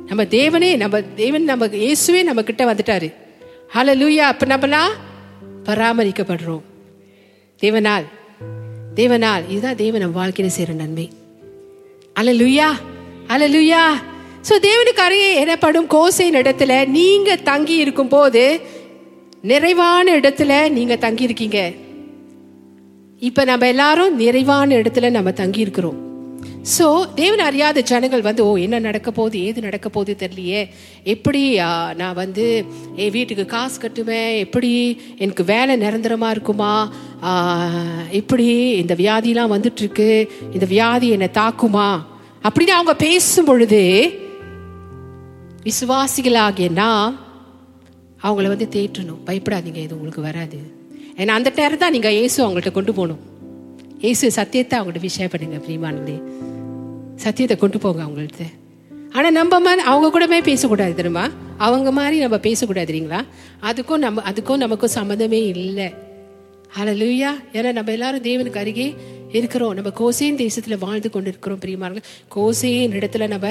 நம்ம 0.08 0.24
தேவனே 0.24 0.77
நம்ம 0.77 1.01
தேவன் 1.01 1.44
நம்ம 1.44 1.68
இயேசுவே 1.68 2.24
நம்ம 2.24 2.44
கிட்ட 2.44 2.74
வந்துட்டாரு. 2.74 3.13
ஹalleluya 3.74 4.15
அப்ப 4.15 4.46
நம்மலாம் 4.46 4.92
பராமரிக்கப்படுறோம். 5.65 6.62
தேவனால் 7.62 8.03
தேவனால் 8.96 9.50
இதுதான் 9.50 9.75
தேவன் 9.75 10.01
நம்ம 10.01 10.27
வாழ்க்கையில 10.27 10.50
செய்யற 10.58 10.74
நன்மை. 10.74 11.12
அலலுயா 12.20 12.70
அலலுயா 13.27 13.84
சோ 14.50 14.53
தேவனுக்கு 14.62 15.03
அருகே 15.06 15.36
எனப்படும் 15.36 15.88
கோசையின் 15.88 16.42
இடத்துல 16.42 16.88
நீங்க 16.88 17.36
தங்கி 17.36 17.75
இருக்கும் 17.75 18.08
போது 18.08 18.62
நிறைவான 19.42 20.20
இடத்துல 20.20 20.72
நீங்க 20.72 20.96
தங்கி 20.96 21.24
இருக்கீங்க 21.24 21.72
இப்போ 23.27 23.42
நம்ம 23.50 23.68
எல்லாரும் 23.74 24.15
நிறைவான 24.22 24.70
இடத்துல 24.80 25.10
நம்ம 25.18 25.32
தங்கியிருக்கிறோம். 25.42 26.00
ஸோ 26.77 26.86
தேவன் 27.20 27.44
அறியாத 27.48 27.82
ஜனங்கள் 27.89 28.24
வந்து 28.27 28.42
ஓ 28.48 28.51
என்ன 28.63 28.77
நடக்க 28.86 29.10
போகுது? 29.18 29.38
ஏது 29.48 29.60
நடக்க 29.68 29.88
போகுது 29.96 30.13
தெரியலையே. 30.24 30.62
எப்படி 31.13 31.44
நான் 32.01 32.20
வந்து 32.22 32.46
என் 33.03 33.13
வீட்டுக்கு 33.15 33.46
காசு 33.53 33.77
கட்டுவேன்? 33.82 34.32
எப்படி 34.46 34.72
எனக்கு 35.25 35.44
வேலை 35.53 35.75
நிரந்தரமாக 35.84 36.34
இருக்குமா? 36.36 36.74
எப்படி 38.22 38.48
இந்த 38.82 38.96
வியாதிலாம் 39.03 39.53
வந்துட்டுருக்கு? 39.56 40.10
இந்த 40.56 40.68
வியாதி 40.75 41.10
என்னை 41.18 41.30
தாக்குமா? 41.42 41.89
அப்படின்னு 42.48 42.75
அவங்க 42.77 42.96
பேசும் 43.08 43.50
பொழுது 43.51 43.84
விசுவாசிகளாகிய 45.68 46.70
நாம் 46.84 47.20
அவங்கள 48.24 48.48
வந்து 48.53 48.70
தேற்றணும். 48.77 49.22
பயப்படாதீங்க 49.27 49.82
இது 49.88 49.98
உங்களுக்கு 49.98 50.30
வராது. 50.32 50.62
ஏன்னா 51.22 51.34
அந்த 51.39 51.50
நேரம் 51.60 51.82
தான் 51.84 51.96
நீங்கள் 51.96 52.15
இயேசு 52.20 52.38
அவங்கள்ட்ட 52.43 52.72
கொண்டு 52.77 52.91
போகணும். 53.00 53.22
இயேசு 54.03 54.25
சத்தியத்தை 54.39 54.75
அவங்கள்ட்ட 54.79 55.12
ஷேர் 55.17 55.32
பண்ணுங்க 55.34 55.60
பிரியமானதே 55.65 56.17
சத்தியத்தை 57.24 57.55
கொண்டு 57.63 57.77
போங்க 57.84 58.01
அவங்கள்ட்ட. 58.05 58.46
ஆனால் 59.15 59.36
நம்ம 59.39 59.60
மாதிரி 59.65 59.82
அவங்க 59.91 60.08
கூடமே 60.13 60.39
பேசக்கூடாது 60.48 60.93
தெரியுமா? 61.00 61.25
அவங்க 61.65 61.89
மாதிரி 61.98 62.15
நம்ம 62.25 62.38
பேசக்கூடாது 62.48 62.89
இல்லைங்களா? 62.91 63.20
அதுக்கும் 63.70 64.01
நம்ம 64.05 64.24
அதுக்கும் 64.29 64.63
நமக்கும் 64.63 64.96
சம்மந்தமே 65.00 65.41
இல்லை. 65.53 65.88
ஆனால் 66.77 66.98
லூயா 67.01 67.32
ஏன்னா 67.58 67.72
நம்ம 67.77 67.91
எல்லாரும் 67.98 68.25
தேவனுக்கு 68.29 68.62
அருகே 68.62 68.88
இருக்கிறோம். 69.39 69.74
நம்ம 69.77 69.89
கோசேன் 70.00 70.39
தேசத்தில் 70.41 70.82
வாழ்ந்து 70.86 71.10
கொண்டிருக்கிறோம் 71.15 71.62
பிரியமானவர்களே. 71.63 72.10
கோசேன் 72.36 72.96
இடத்துல 72.98 73.27
நம்ம 73.34 73.48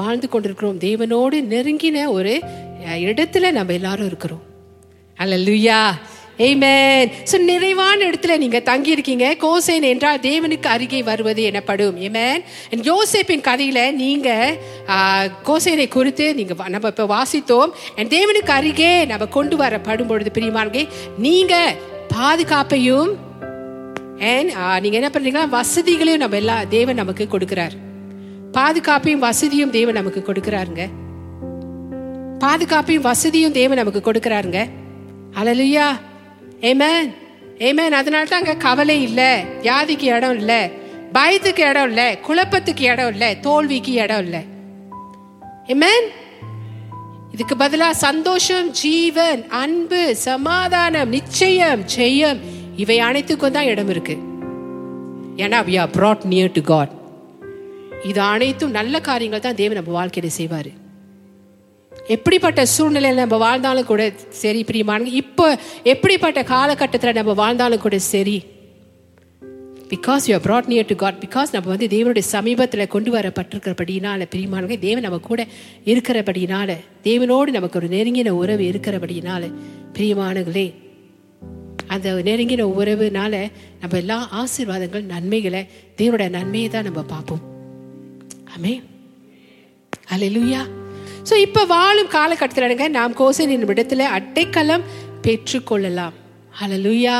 வாழ்ந்து 0.00 0.28
கொண்டிருக்கிறோம். 0.32 0.80
தேவனோடு 0.86 1.38
நெருங்கின 1.52 2.06
ஒரு 2.16 2.34
இடத்துல 3.10 3.52
நம்ம 3.58 3.72
எல்லாரும் 3.80 4.10
இருக்கிறோம். 4.10 4.44
அல்ல 5.18 5.36
லூயா 5.46 5.78
ஏமேன் 6.38 7.10
ஸோ 7.32 7.38
நிறைவான 7.40 8.04
இடத்துல 8.04 8.36
நீங்க 8.36 8.60
தங்கி 8.60 8.90
இருக்கீங்க 8.90 9.36
கோசேன் 9.40 9.82
என்றால் 9.82 10.18
தேவனுக்கு 10.18 10.66
அருகே 10.66 11.02
வருவது 11.02 11.42
எனப்படும். 11.42 12.00
ஏமேன் 12.00 12.42
And 12.72 12.80
யோசேப்பின் 12.80 13.40
கதையில 13.40 13.92
நீங்க 13.92 14.56
கோசைனை 14.86 15.30
கோசேனை 15.44 15.88
குறித்து 15.88 16.34
நீங்க 16.34 16.54
வ- 16.54 16.68
நம்ம 16.68 16.88
இப்போ 16.88 17.04
வாசித்தோம். 17.04 17.70
என் 17.96 18.08
தேவனுக்கு 18.08 18.50
அருகே 18.50 19.04
நம்ம 19.04 19.26
கொண்டு 19.26 19.56
வரப்படும் 19.56 20.06
பொழுது 20.06 20.40
பிரியமானே 20.40 20.88
நீங்க 21.18 21.74
பாதுகாப்பையும் 22.16 23.12
நீங்க 24.80 24.98
என்ன 24.98 25.08
பண்றீங்களா 25.08 25.48
வசதிகளையும் 25.48 26.20
நம்ம 26.20 26.36
எல்லா 26.36 26.64
தேவன் 26.64 26.94
நமக்கு 26.94 27.28
கொடுக்கிறார். 27.30 27.70
பாதுகாப்பையும் 28.52 29.18
வசதியும் 29.18 29.70
தேவன் 29.70 29.94
நமக்கு 29.94 30.24
கொடுக்கிறாருங்க. 30.26 30.88
பாதுகாப்பையும் 32.38 33.00
வசதியும் 33.00 33.52
தேவன் 33.52 33.76
நமக்கு 33.76 34.12
கொடுக்கிறாருங்க. 34.12 34.70
அழலியா 35.34 35.86
ஏமேன் 36.70 37.08
ஏமேன் 37.58 37.92
அதனால 37.92 38.24
தான் 38.24 38.42
அங்க 38.42 38.56
கவலை 38.56 39.02
இல்ல 39.02 39.20
வியாதிக்கு 39.62 40.16
இடம் 40.16 40.38
இல்ல 40.38 40.70
பயத்துக்கு 41.12 41.70
இடம் 41.70 41.88
இல்ல 41.88 42.02
குழப்பத்துக்கு 42.26 42.84
இடம் 42.92 43.10
இல்ல 43.14 43.34
தோல்விக்கு 43.34 43.92
இடம் 43.92 44.18
இல்ல. 44.18 44.36
ஏமேன் 45.66 46.06
இதுக்கு 47.32 47.54
பதிலா 47.56 47.90
சந்தோஷம் 47.90 48.70
ஜீவன் 48.82 49.42
அன்பு 49.50 50.16
சமாதானம் 50.16 51.08
நிச்சயம் 51.08 51.82
ஜெயம் 51.96 52.40
இவை 52.76 52.98
அனைத்துக்கும் 52.98 53.52
தான் 53.52 53.64
இடம் 53.64 53.88
இருக்கு. 53.88 54.16
ஏன்னா 55.36 55.58
we 55.68 55.80
are 55.80 55.90
brought 55.90 56.24
near 56.24 56.52
to 56.52 56.60
God 56.60 56.92
இது 58.04 58.20
அனைத்தும் 58.20 58.70
நல்ல 58.70 59.00
காரியங்கள் 59.00 59.40
தான் 59.40 59.54
தேவன் 59.54 59.78
நம்ம 59.80 59.92
வாழ்க்கையில 60.00 60.30
செய்வாரு. 60.38 60.70
எப்படிப்பட்ட 62.06 62.66
சூழ்நிலையில் 62.66 63.18
நம்ம 63.18 63.36
வாழ்ந்தாலும் 63.36 63.84
கூட 63.84 64.12
சரி 64.28 64.64
பிரியமான 64.64 65.08
இப்போ 65.08 65.58
எப்படிப்பட்ட 65.82 66.42
காலகட்டத்தில் 66.42 67.12
நம்ம 67.12 67.32
வாழ்ந்தாலும் 67.32 67.78
கூட 67.78 67.98
சரி. 67.98 68.44
Because 69.88 70.20
you 70.26 70.36
brought 70.36 70.66
near 70.66 70.86
to 70.86 70.94
God 70.94 71.14
because 71.14 71.52
நம்ம 71.52 71.68
வந்து 71.68 71.86
தேவனுடைய 71.86 72.18
சமீபத்தில் 72.18 72.86
கொண்டு 72.86 73.12
வரப்பட்டிருக்கிறபடினால 73.12 74.26
பிரியமானங்க 74.34 74.78
தேவன் 74.78 75.02
நம்ம 75.02 75.18
கூட 75.18 75.46
இருக்கிறபடினால 75.84 76.76
தேவனோடு 77.04 77.50
நமக்கு 77.50 77.78
ஒரு 77.78 77.88
நெருங்கின 77.88 78.28
உறவு 78.28 78.62
இருக்கிறபடினால 78.62 79.54
பிரியமானங்களே 79.92 80.74
அந்த 81.86 82.12
நெருங்கின 82.12 82.62
உறவுனால 82.78 83.50
நம்ம 83.80 83.96
எல்லா 83.96 84.28
ஆசீர்வாதங்கள் 84.32 85.04
நன்மைகளை 85.04 85.66
தேவனுடைய 85.96 86.28
நன்மையை 86.28 86.68
தான் 86.68 86.84
நம்ம 86.84 87.02
பார்ப்போம். 87.02 87.40
ஆமே 88.56 88.82
அல்லேலூயா 90.14 90.60
ஸோ 91.28 91.34
இப்போ 91.44 91.60
வாழும் 91.64 92.10
காலகட்டத்தில் 92.14 92.96
நாம் 92.96 93.12
கோசேன் 93.20 93.52
என்னும் 93.54 93.72
இடத்துல 93.74 94.08
அடைக்கலம் 94.16 94.84
பெற்றுக்கொள்ளலாம். 95.24 96.14
ஹலலுயா 96.60 97.18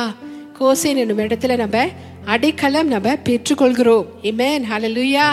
கோசேன் 0.58 1.00
என்னும் 1.02 1.23
இடத்துல 1.26 1.56
நம்ம 1.62 1.87
அடைக்கலம் 2.34 2.88
நம்ம 2.94 3.14
பெற்றுக்கொள்கிறோம். 3.28 4.06
இமேன் 4.30 4.66
ஹலலுயா 4.73 5.26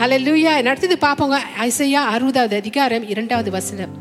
ஹலலுயா 0.00 0.54
அடுத்தது 0.70 0.98
பார்ப்போங்க. 1.06 1.38
ஐசையா 1.68 2.02
அறுபதாவது 2.14 2.56
அதிகாரம் 2.62 3.06
இரண்டாவது 3.08 3.50
வசனம். 3.50 3.94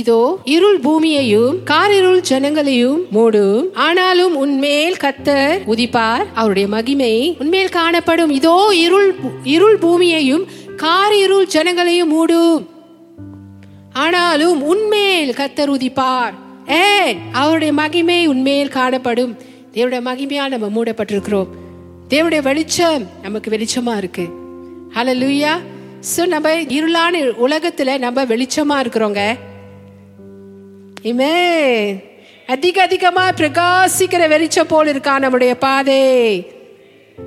இதோ 0.00 0.18
இருள் 0.54 0.80
பூமியையும் 0.80 1.54
காரிருள் 1.70 2.20
ஜனங்களையும் 2.28 3.00
மூடும் 3.14 3.64
ஆனாலும் 3.84 4.34
உன்மேல் 4.42 4.98
கத்தர் 5.04 5.56
உதிப்பார். 5.72 6.24
அவருடைய 6.34 6.66
மகிமை 6.74 7.14
உன்மேல் 7.42 7.72
காணப்படும். 7.78 8.32
இதோ 8.38 8.56
இருள் 8.84 9.08
இருள் 9.54 9.78
பூமியையும் 9.78 10.44
காரிருள் 10.82 11.48
ஜனங்களையும் 11.52 12.12
மூடும் 12.14 12.66
ஆனாலும் 13.92 14.62
உன்மேல் 14.62 15.32
கத்தர் 15.32 15.72
உதிப்பார். 15.76 16.34
ஏன்? 16.66 17.18
அவருடைய 17.32 17.72
மகிமை 17.72 18.26
உண்மையில் 18.26 18.68
காணப்படும். 18.68 19.38
தேவனுடைய 19.72 20.02
மகிமையால் 20.02 20.48
நம்ம 20.48 20.66
மூடப்பட்டிருக்கிறோம். 20.66 21.46
தேவனுடைய 22.08 22.42
வெளிச்சம் 22.42 23.06
நமக்கு 23.22 23.50
வெளிச்சமா 23.50 23.96
இருக்கு. 23.96 24.28
லுயா 24.94 25.58
ஸோ 26.16 26.26
நம்ம 26.26 26.50
இருளான 26.50 27.14
உலகத்துல 27.46 27.98
நம்ம 27.98 28.24
வெளிச்சமா 28.24 28.76
இருக்கிறோங்க. 28.80 29.36
இமே 31.02 31.34
அதிக 32.46 32.82
அதிகமா 32.82 33.28
பிரகாசிக்கிற 33.30 34.28
வெளிச்சம் 34.28 34.66
போல் 34.66 34.88
இருக்கா 34.88 35.18
நம்முடைய 35.18 35.54
பாதை. 35.54 36.02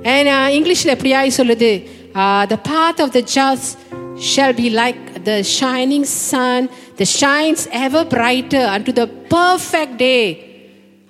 ஏன்னா 0.02 0.36
இங்கிலீஷ்ல 0.56 0.94
எப்படியாய் 0.96 1.30
சொல்லுது? 1.36 2.02
Uh, 2.14 2.48
the 2.50 2.58
path 2.68 2.98
of 3.00 3.12
the 3.14 3.22
just 3.34 3.68
shall 4.16 4.52
be 4.52 4.68
like 4.70 4.98
the 5.24 5.42
shining 5.60 6.04
sun 6.30 6.68
that 6.98 7.06
shines 7.20 7.66
ever 7.72 8.02
brighter 8.06 8.64
unto 8.76 8.96
the 8.96 9.08
perfect 9.34 9.96
day. 9.96 10.36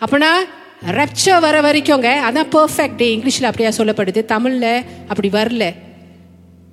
அப்படின்னா 0.00 0.30
ரெப்சர் 0.86 1.40
வர 1.40 1.60
வரைக்கும்ங்க 1.60 2.10
அதான் 2.28 2.48
பர்ஃபெக்ட் 2.52 2.96
டே 2.96 3.16
இங்கிலீஷில் 3.16 3.42
அப்படியா 3.42 3.70
சொல்லப்படுது? 3.76 4.24
தமிழில் 4.24 4.82
அப்படி 5.08 5.28
வரல. 5.28 5.74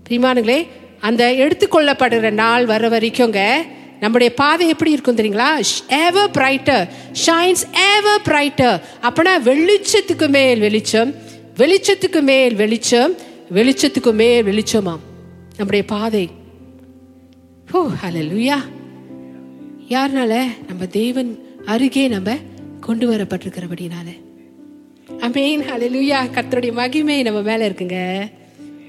பிரிமானுங்களே 0.10 0.68
அந்த 1.00 1.32
எடுத்துக்கொள்ளப்படுற 1.32 2.30
நாள் 2.30 2.66
வர 2.66 2.90
வரைக்கும்ங்க 2.90 3.56
நம்முடைய 4.00 4.34
பாதை 4.34 4.68
எப்படி 4.68 4.92
இருக்கும் 4.92 5.18
தெரியுங்களா? 5.18 5.64
Ever 5.88 6.32
brighter 6.32 6.90
shines 7.26 7.64
ever 7.98 8.22
brighter 8.26 8.82
அப்படின்னா 9.02 9.34
வெளிச்சத்துக்கு 9.46 10.28
மேல் 10.28 10.60
வெளிச்சம் 10.60 11.16
வெளிச்சத்துக்கு 11.58 12.22
மேல் 12.22 12.56
வெளிச்சம் 12.56 13.30
வெளிச்சத்துக்கு 13.54 14.14
மேல் 14.14 14.46
வெளிச்சமாம். 14.46 15.00
நம்முடைய 15.56 15.86
பாதை. 15.86 16.30
ஓ 17.72 17.88
ஹalleluya. 18.06 18.56
யாருனால? 19.90 20.44
நம்ம 20.68 20.86
தேவன் 20.90 21.46
அருகே 21.66 22.08
நம்ம 22.08 22.36
கொண்டு 22.80 23.12
வரப்பட்டிருக்கிறபடினால. 23.12 24.22
அமேன் 25.18 25.62
ஹalleluya 25.62 26.18
கத்தருடைய 26.34 26.72
மகிமை 26.72 27.22
நம்ம 27.22 27.42
மேல 27.42 27.70
இருக்குங்க. 27.70 28.20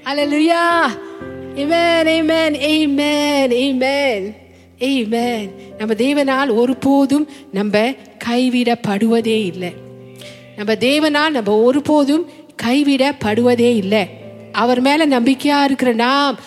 ஹalleluya 0.03 0.89
இமேன் 1.55 2.07
amen 2.07 2.53
amen 2.53 3.51
amen 3.51 4.33
amen. 4.79 5.49
நம்ம 5.77 5.93
தேவனால் 5.93 6.55
ஒருபோதும் 6.55 7.27
நம்ம 7.51 7.93
கைவிடப்படுவதே 8.25 9.45
இல்லை. 9.45 9.73
நம்ம 10.55 10.73
தேவனால் 10.73 11.31
நம்ம 11.31 11.57
ஒருபோதும் 11.57 12.29
கைவிடப்படுவதே 12.63 13.75
இல்லை. 13.75 14.21
அவர் 14.53 14.81
மேல 14.81 15.19
நம்பிக்கையா 15.19 15.63
இருக்கிற 15.63 15.93
நாம் 15.93 16.39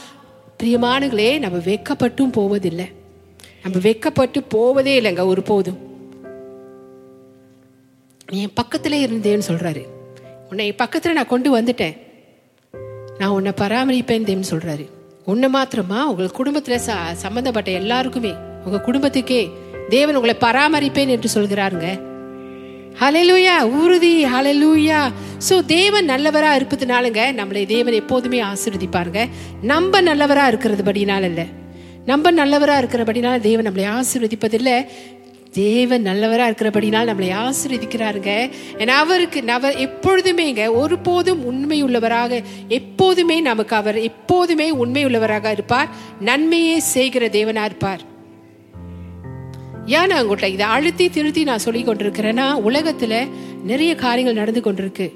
பிரியமானங்களே 0.63 1.39
நம்ம 1.39 1.59
வெக்கப்பட்டும் 1.59 2.33
போவதில்லை. 2.33 2.93
நம்ம 3.63 3.79
வெக்கப்பட்டு 3.79 4.41
போவதே 4.49 5.01
இல்லைங்க 5.01 5.25
ஒருபோதும் 5.25 5.79
நீ 8.33 8.41
என் 8.41 8.53
பக்கத்திலே 8.55 9.07
இருந்தேன்னு 9.07 9.43
சொல்றாரு. 9.49 9.83
உன்னை 10.49 10.67
என் 10.67 10.87
பக்கத்துல 10.87 11.13
நான் 11.13 11.27
கொண்டு 11.27 11.61
வந்துட்டேன். 11.61 11.97
நான் 13.19 13.31
உன்னை 13.31 13.53
பராமரிப்பேன் 13.57 14.25
தேவன் 14.25 14.51
சொல்றாரு. 14.51 14.87
உன்னை 15.25 15.49
மாத்திரமா 15.49 16.11
உங்கள் 16.11 16.37
குடும்பத்துல 16.39 16.81
ச 16.87 17.13
சம்பந்தப்பட்ட 17.13 17.71
எல்லாருக்குமே 17.71 18.33
உங்க 18.65 18.83
குடும்பத்துக்கே 18.87 19.51
தேவன் 19.89 20.15
உங்களை 20.15 20.37
பராமரிப்பேன் 20.41 21.09
என்று 21.09 21.31
சொல்கிறாருங்க. 21.35 22.01
ஹலலூயா 23.01 23.55
உறுதி 23.81 24.25
ஹலலூயா 24.25 25.01
ஸோ 25.49 25.65
தேவன் 25.65 26.07
நல்லவரா 26.11 26.51
இருப்பதுனாலங்க 26.59 27.23
நம்மளை 27.41 27.67
தேவன் 27.67 27.93
எப்போதுமே 27.93 28.43
ஆசீர்வதிப்பாருங்க. 28.43 29.29
நம்ம 29.63 30.01
நல்லவரா 30.01 30.47
இருக்கிறது 30.47 30.83
படினால 30.83 31.23
இல்லை 31.23 31.45
நம்ம 32.05 32.31
நல்லவரா 32.31 32.77
இருக்கிறபடினால 32.83 33.41
தேவன் 33.41 33.69
நம்மளை 33.69 33.87
ஆசீர்வதிப்பதில்லை. 33.99 34.87
தேவன் 35.53 36.07
நல்லவரா 36.07 36.47
இருக்கிறபடினால் 36.49 37.11
நம்மளை 37.11 37.31
ஆசீர்வதிக்கிறாருங்க. 37.45 38.33
ஏன்னா 38.79 38.97
அவருக்கு 39.05 39.43
நவ 39.43 39.75
எப்பொழுதுமேங்க 39.87 40.73
ஒருபோதும் 40.73 41.45
உண்மை 41.45 41.85
உள்ளவராக 41.85 42.43
எப்போதுமே 42.69 43.41
நமக்கு 43.41 43.77
அவர் 43.77 43.97
எப்போதுமே 44.11 44.71
உண்மை 44.71 45.05
உள்ளவராக 45.07 45.51
இருப்பார். 45.51 45.89
நன்மையே 46.21 46.79
செய்கிற 46.79 47.27
தேவனா 47.27 47.65
இருப்பார். 47.65 48.05
ஏன் 49.87 50.07
நான் 50.07 50.27
உங்கள்கிட்ட 50.27 50.45
இதை 50.45 50.67
அழுத்தி 50.67 51.11
திருத்தி 51.11 51.43
நான் 51.43 51.59
சொல்லி 51.59 51.83
கொண்டிருக்கிறேன்னா 51.83 52.53
உலகத்தில் 52.53 53.29
நிறைய 53.63 53.95
காரியங்கள் 53.95 54.45
நடந்து 54.45 54.61
கொண்டிருக்கு. 54.61 55.13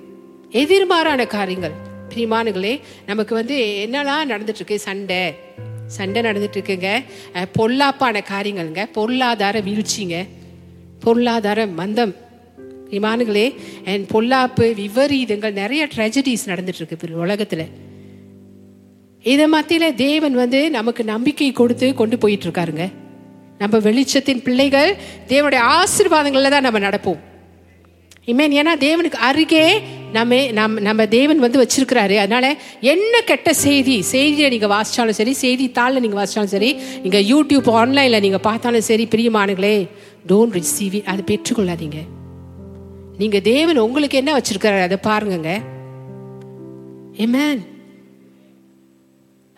எதிர்மாறான 0.50 1.26
காரியங்கள். 1.26 1.72
பிரிமானுகளே 2.14 2.80
நமக்கு 3.06 3.34
வந்து 3.34 3.88
என்னெல்லாம் 3.88 4.24
நடந்துட்டுருக்கு? 4.28 4.74
சண்டை. 4.74 5.34
சண்டை 5.86 6.22
நடந்துட்டு 6.22 6.56
இருக்குங்க 6.56 7.04
பொல்லாப்பான 7.58 8.20
காரியங்கள்ங்க. 8.30 8.86
பொருளாதார 8.92 9.60
வீழ்ச்சிங்க. 9.60 10.26
பொருளாதார 11.00 11.66
மந்தம். 11.66 12.14
பிரிமானுகளே 12.90 13.54
என் 13.84 14.06
பொல்லாப்பு 14.12 14.74
விபரீதங்கள் 14.74 15.52
நிறைய 15.52 15.88
ட்ரெஜடிஸ் 15.96 16.46
நடந்துட்டுருக்கு 16.46 17.10
உலகத்தில். 17.10 17.66
இதை 19.22 19.46
மத்தியில் 19.46 19.94
தேவன் 19.94 20.34
வந்து 20.34 20.70
நமக்கு 20.70 21.04
நம்பிக்கை 21.04 21.52
கொடுத்து 21.52 21.94
கொண்டு 21.94 22.18
போயிட்டு 22.18 22.48
இருக்காருங்க 22.48 22.88
நம்ம 23.62 23.78
வெளிச்சத்தின் 23.86 24.44
பிள்ளைகள் 24.44 24.90
தேவனுடைய 25.30 25.62
ஆசீர்வாதங்களில் 25.78 26.54
தான் 26.54 26.66
நம்ம 26.66 26.80
நடப்போம். 26.86 27.18
இமேன் 28.30 28.54
ஏன்னா 28.60 28.72
தேவனுக்கு 28.84 29.18
அருகே 29.28 29.64
நம்ம 30.16 30.36
நம் 30.58 30.76
நம்ம 30.86 31.00
தேவன் 31.16 31.42
வந்து 31.44 31.60
வச்சிருக்கிறாரு. 31.62 32.16
அதனால 32.22 32.46
என்ன 32.92 33.14
கெட்ட 33.30 33.52
செய்தி 33.64 33.96
செய்தியை 34.12 34.48
நீங்கள் 34.54 34.72
வாசிச்சாலும் 34.74 35.18
சரி 35.20 35.32
செய்தித்தாளில் 35.42 36.02
நீங்கள் 36.04 36.20
வாசித்தாலும் 36.20 36.54
சரி 36.54 36.70
நீங்கள் 37.04 37.26
யூடியூப் 37.32 37.68
ஆன்லைனில் 37.80 38.22
நீங்கள் 38.26 38.44
பார்த்தாலும் 38.48 38.86
சரி 38.90 39.06
பிரியமானுங்களே 39.14 39.76
டோன்ட் 40.30 40.56
ரிசீவ் 40.60 40.96
அதை 41.10 41.22
பெற்றுக்கொள்ளாதீங்க. 41.32 42.00
நீங்கள் 43.20 43.44
தேவன் 43.52 43.82
உங்களுக்கு 43.86 44.20
என்ன 44.22 44.32
வச்சிருக்கிறாரு 44.38 44.86
அதை 44.88 44.98
பாருங்கங்க. 45.10 45.52
ஏமேன் 47.24 47.62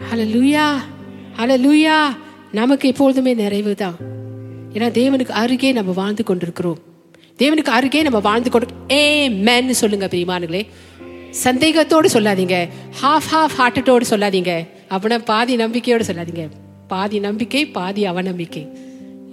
ஹலோ 0.00 0.26
லூயா 1.64 1.96
நமக்கு 2.52 2.88
எப்பொழுதுமே 2.88 3.34
நிறைவு 3.34 3.74
தான் 3.74 3.96
ஏன்னா 4.74 4.86
தேவனுக்கு 4.90 5.28
அருகே 5.28 5.72
நம்ம 5.72 5.92
வாழ்ந்து 5.92 6.24
கொண்டிருக்கிறோம். 6.24 6.78
தேவனுக்கு 7.38 7.70
அருகே 7.70 8.02
நம்ம 8.02 8.18
வாழ்ந்து 8.18 8.50
கொண்டு 8.50 8.66
ஏ 8.90 9.28
மேன்னு 9.28 9.70
சொல்லுங்க 9.70 10.06
பிரியமானுங்களே 10.06 10.66
சந்தேகத்தோடு 11.30 12.08
சொல்லாதீங்க. 12.08 12.68
ஹாஃப் 13.02 13.34
ஹாஃப் 13.34 13.60
ஹார்ட்டோடு 13.60 14.02
சொல்லாதீங்க. 14.10 14.68
அப்படின்னா 14.90 15.18
பாதி 15.18 15.56
நம்பிக்கையோடு 15.56 16.04
சொல்லாதீங்க. 16.04 16.48
பாதி 16.88 17.18
நம்பிக்கை 17.18 17.66
பாதி 17.66 18.10
அவநம்பிக்கை. 18.10 18.68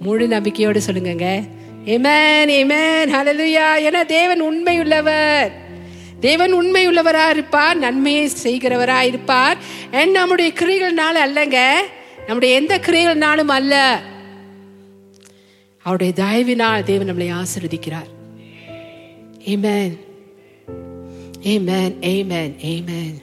முழு 0.00 0.28
நம்பிக்கையோடு 0.28 0.80
சொல்லுங்கங்க. 0.86 1.48
ஏமேன் 1.84 2.48
ஏமேன் 2.48 3.10
ஹலலுயா 3.12 3.66
ஏன்னா 3.76 4.06
தேவன் 4.06 4.40
உண்மை 4.40 4.78
உள்ளவர் 4.78 5.52
தேவன் 6.20 6.52
உண்மை 6.52 6.88
உள்ளவராக 6.88 7.30
இருப்பார் 7.30 7.76
நன்மையை 7.76 8.30
செய்கிறவராக 8.42 9.06
இருப்பார். 9.06 9.56
and 9.92 10.10
நம்முடைய 10.10 10.52
கிரிகள்னால 10.60 11.28
அல்லங்க 11.28 11.70
நம்முடைய 12.30 12.58
எந்த 12.60 12.74
கிரைகள்னாலும் 12.86 13.54
அல்ல. 13.58 13.74
அவருடைய 15.84 16.12
தயவினால் 16.22 16.88
தேவன் 16.90 17.10
நம்மளை 17.10 17.28
ஆசிர்வதிக்கிறார். 17.40 18.10
ஏமேன் 19.54 19.96
Amen. 21.52 21.90
Amen. 22.14 22.50
ஏமேன் 22.70 23.14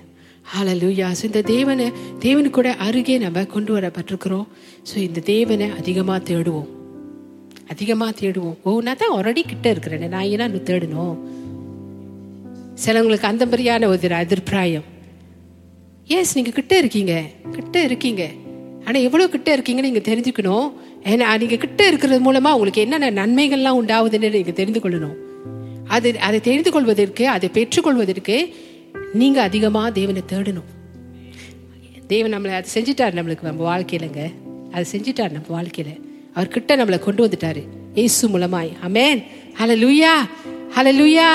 ஹalleluya 0.51 1.07
ஸோ 1.17 1.23
இந்த 1.27 1.41
தேவனை 1.41 1.85
தேவனு 2.23 2.49
கூட 2.55 2.69
அருகே 2.85 3.15
நம்ம 3.23 3.43
கொண்டு 3.53 3.71
வரப்பட்டிருக்கிறோம். 3.75 4.47
ஸோ 4.89 4.95
இந்த 5.07 5.19
தேவனை 5.29 5.67
அதிகமாக 5.79 6.19
தேடுவோம். 6.29 6.69
அதிகமாக 7.73 8.15
தேடுவோம். 8.21 8.57
ஓ 8.63 8.73
நான் 8.87 8.99
தான் 9.01 9.13
ஆல்ரெடி 9.17 9.43
கிட்ட 9.51 9.67
இருக்கிறேன். 9.75 10.07
நான் 10.15 10.29
ஏன்னா 10.31 10.47
இன்னும் 10.47 10.67
தேடணும்? 10.71 11.15
சிலவங்களுக்கு 12.85 13.31
அந்த 13.31 13.45
மாதிரியான 13.51 13.87
ஒரு 13.93 14.15
அதிர்ப்பிராயம் 14.21 14.89
எஸ் 16.17 16.35
நீங்கள் 16.39 16.57
கிட்ட 16.59 16.73
இருக்கீங்க. 16.83 17.15
கிட்ட 17.55 17.77
இருக்கீங்க. 17.89 18.25
ஆனால் 18.87 19.05
எவ்வளோ 19.07 19.27
கிட்ட 19.33 19.49
இருக்கீங்கன்னு 19.55 19.89
நீங்கள் 19.89 20.07
தெரிஞ்சுக்கணும். 20.09 20.67
ஏன்னா 21.11 21.25
நீங்கள் 21.41 21.61
கிட்ட 21.63 21.81
இருக்கிறது 21.91 22.19
மூலமாக 22.27 22.55
உங்களுக்கு 22.57 22.83
என்னென்ன 22.85 23.09
நன்மைகள்லாம் 23.19 23.79
உண்டாகுதுன்னு 23.81 24.29
நீங்கள் 24.37 24.59
தெரிந்து 24.59 24.81
கொள்ளணும் 24.83 25.15
அது 25.95 26.09
அதை 26.27 26.39
தெரிந்து 26.47 26.71
கொள்வதற்கு 26.75 27.25
அதை 27.35 27.47
பெற்றுக்கொள்வதற்கு 27.57 28.37
நீங்கள் 29.19 29.45
அதிகமாக 29.49 29.91
தேவனை 29.97 30.23
தேடணும். 30.31 30.69
தேவன் 32.11 32.33
நம்மளை 32.35 32.53
அதை 32.59 32.69
செஞ்சுட்டார் 32.75 33.17
நம்மளுக்கு 33.17 33.47
நம்ம 33.49 33.63
வாழ்க்கையிலங்க. 33.69 34.21
அதை 34.73 34.83
செஞ்சுட்டார் 34.93 35.35
நம்ம 35.37 35.49
வாழ்க்கையில். 35.57 35.93
அவர் 36.35 36.53
கிட்ட 36.55 36.71
நம்மளை 36.79 36.99
கொண்டு 37.05 37.21
வந்துட்டார். 37.25 37.61
இயேசு 37.99 38.23
மூலமாய். 38.33 38.71
அமேன் 38.87 39.21
ஹலோ 39.59 39.75
லுயா 39.83 40.13
ஹலோ 40.75 40.91
லூயா 40.99 41.29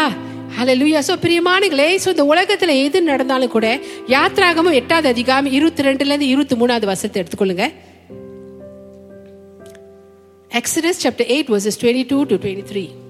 ஹலலூயா 0.59 1.01
சோ 1.09 1.15
பிரியமானங்களே 1.23 1.99
சோ 2.05 2.09
இந்த 2.09 2.25
உலகத்துல 2.25 2.83
எது 2.85 3.03
நடந்தாலும் 3.03 3.49
கூட 3.49 3.81
யாத்ராகமும் 4.07 4.73
எட்டாவது 4.73 5.09
அதிகாரம் 5.09 5.53
இருபத்தி 5.53 5.83
ரெண்டுல 5.83 6.13
இருந்து 6.13 6.27
இருபத்தி 6.27 6.57
மூணாவது 6.57 6.85
வசத்தை 6.85 7.23
எடுத்துக்கொள்ளுங்க. 7.23 7.73
Exodus 10.61 10.97
chapter 11.03 11.27
8 11.27 11.49
verses 11.55 11.77
22 11.83 12.27
to 12.27 12.39
23 12.39 13.02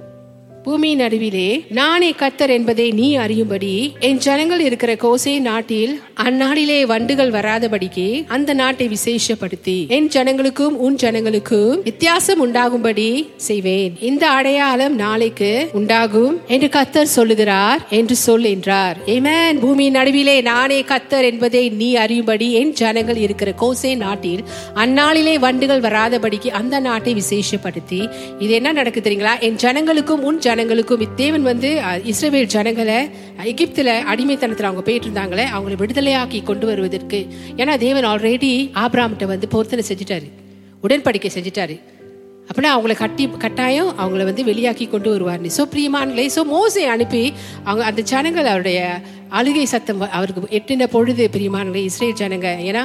பூமியின் 0.65 0.99
நடுவிலே 0.99 1.65
நானே 1.69 2.11
கத்தர் 2.11 2.51
என்பதை 2.51 2.91
நீ 2.91 3.17
அறியும்படி 3.17 3.93
என் 4.01 4.19
ஜனங்கள் 4.19 4.61
இருக்கிற 4.61 4.93
கோசே 4.95 5.41
நாட்டில் 5.41 6.01
அந்நாட்டிலே 6.25 6.87
வண்டுகள் 6.87 7.31
வராதபடிக்கு 7.31 8.25
அந்த 8.27 8.55
நாட்டை 8.55 8.89
விசேஷப்படுத்தி 8.89 9.89
என் 9.89 10.09
ஜனங்களுக்கும் 10.09 10.77
உன் 10.85 10.97
ஜனங்களுக்கும் 11.03 11.83
வித்தியாசம் 11.83 12.41
உண்டாகும்படி 12.41 13.29
செய்வேன். 13.37 13.97
இந்த 14.01 14.29
அடையாளம் 14.29 14.95
நாளைக்கு 14.95 15.69
உண்டாகும் 15.73 16.41
என்று 16.47 16.67
கத்தர் 16.67 17.11
சொல்லுகிறார் 17.17 17.87
என்று 17.91 18.17
சொல் 18.17 18.45
என்றார். 18.45 18.99
ஏமேன் 19.07 19.59
பூமியின் 19.59 19.93
நடுவிலே 19.93 20.41
நானே 20.41 20.83
கத்தர் 20.83 21.25
என்பதை 21.25 21.69
நீ 21.69 21.95
அறியும்படி 21.95 22.53
என் 22.53 22.73
ஜனங்கள் 22.73 23.17
இருக்கிற 23.17 23.55
கோசே 23.61 23.97
நாட்டில் 23.97 24.45
அந்நாளிலே 24.75 25.39
வண்டுகள் 25.39 25.81
வராதபடிக்கு 25.81 26.49
அந்த 26.49 26.79
நாட்டை 26.79 27.15
விசேஷப்படுத்தி. 27.15 28.11
இது 28.39 28.53
என்ன 28.53 28.73
நடக்குது 28.73 29.11
தெரியுங்களா? 29.11 29.41
என் 29.41 29.61
ஜனங்களுக்கும் 29.63 30.25
உன் 30.31 30.41
ஜனங்களுக்கும் 30.53 31.03
தேவன் 31.23 31.45
வந்து 31.51 31.69
இஸ்ரேவேல் 32.13 32.53
ஜனங்களை 32.55 32.97
எகிப்தில் 33.51 33.51
எகிப்துல 33.53 33.91
அடிமைத்தனத்தில் 34.13 34.69
அவங்க 34.69 34.83
போயிட்டு 34.87 35.07
இருந்தாங்களே 35.09 35.45
அவங்களை 35.57 35.77
விடுதலையாக்கி 35.83 36.39
கொண்டு 36.51 36.67
வருவதற்கு. 36.71 37.21
ஏன்னா 37.61 37.75
தேவன் 37.85 38.07
ஆல்ரெடி 38.11 38.51
ஆப்ராம்கிட்ட 38.85 39.27
வந்து 39.33 39.47
பொருத்தனை 39.55 39.85
செஞ்சுட்டாரு. 39.91 40.29
உடன்படிக்கை 40.85 41.31
செஞ்சுட்டாரு. 41.37 41.77
அப்படின்னா 42.49 42.71
அவங்கள 42.77 42.95
கட்டி 43.03 43.25
கட்டாயம் 43.45 43.91
அவங்கள 44.01 44.23
வந்து 44.31 44.43
வெளியாக்கி 44.51 44.87
கொண்டு 44.95 45.11
வருவார் 45.15 45.49
ஸோ 45.57 45.65
பிரியமானங்களே 45.75 46.27
ஸோ 46.37 46.45
மோசை 46.55 46.85
அனுப்பி 46.95 47.23
அவங்க 47.69 47.85
அந்த 47.91 48.03
ஜனங்கள் 48.13 48.51
அவருடைய 48.53 48.81
அழுகை 49.41 49.67
சத்தம் 49.75 50.03
அவருக்கு 50.17 50.55
எட்டின 50.61 50.89
பொழுது 50.97 51.27
பிரியமானே 51.37 51.85
இஸ்ரேல் 51.91 52.19
ஜனங்க 52.23 52.51
ஏன்னா 52.71 52.85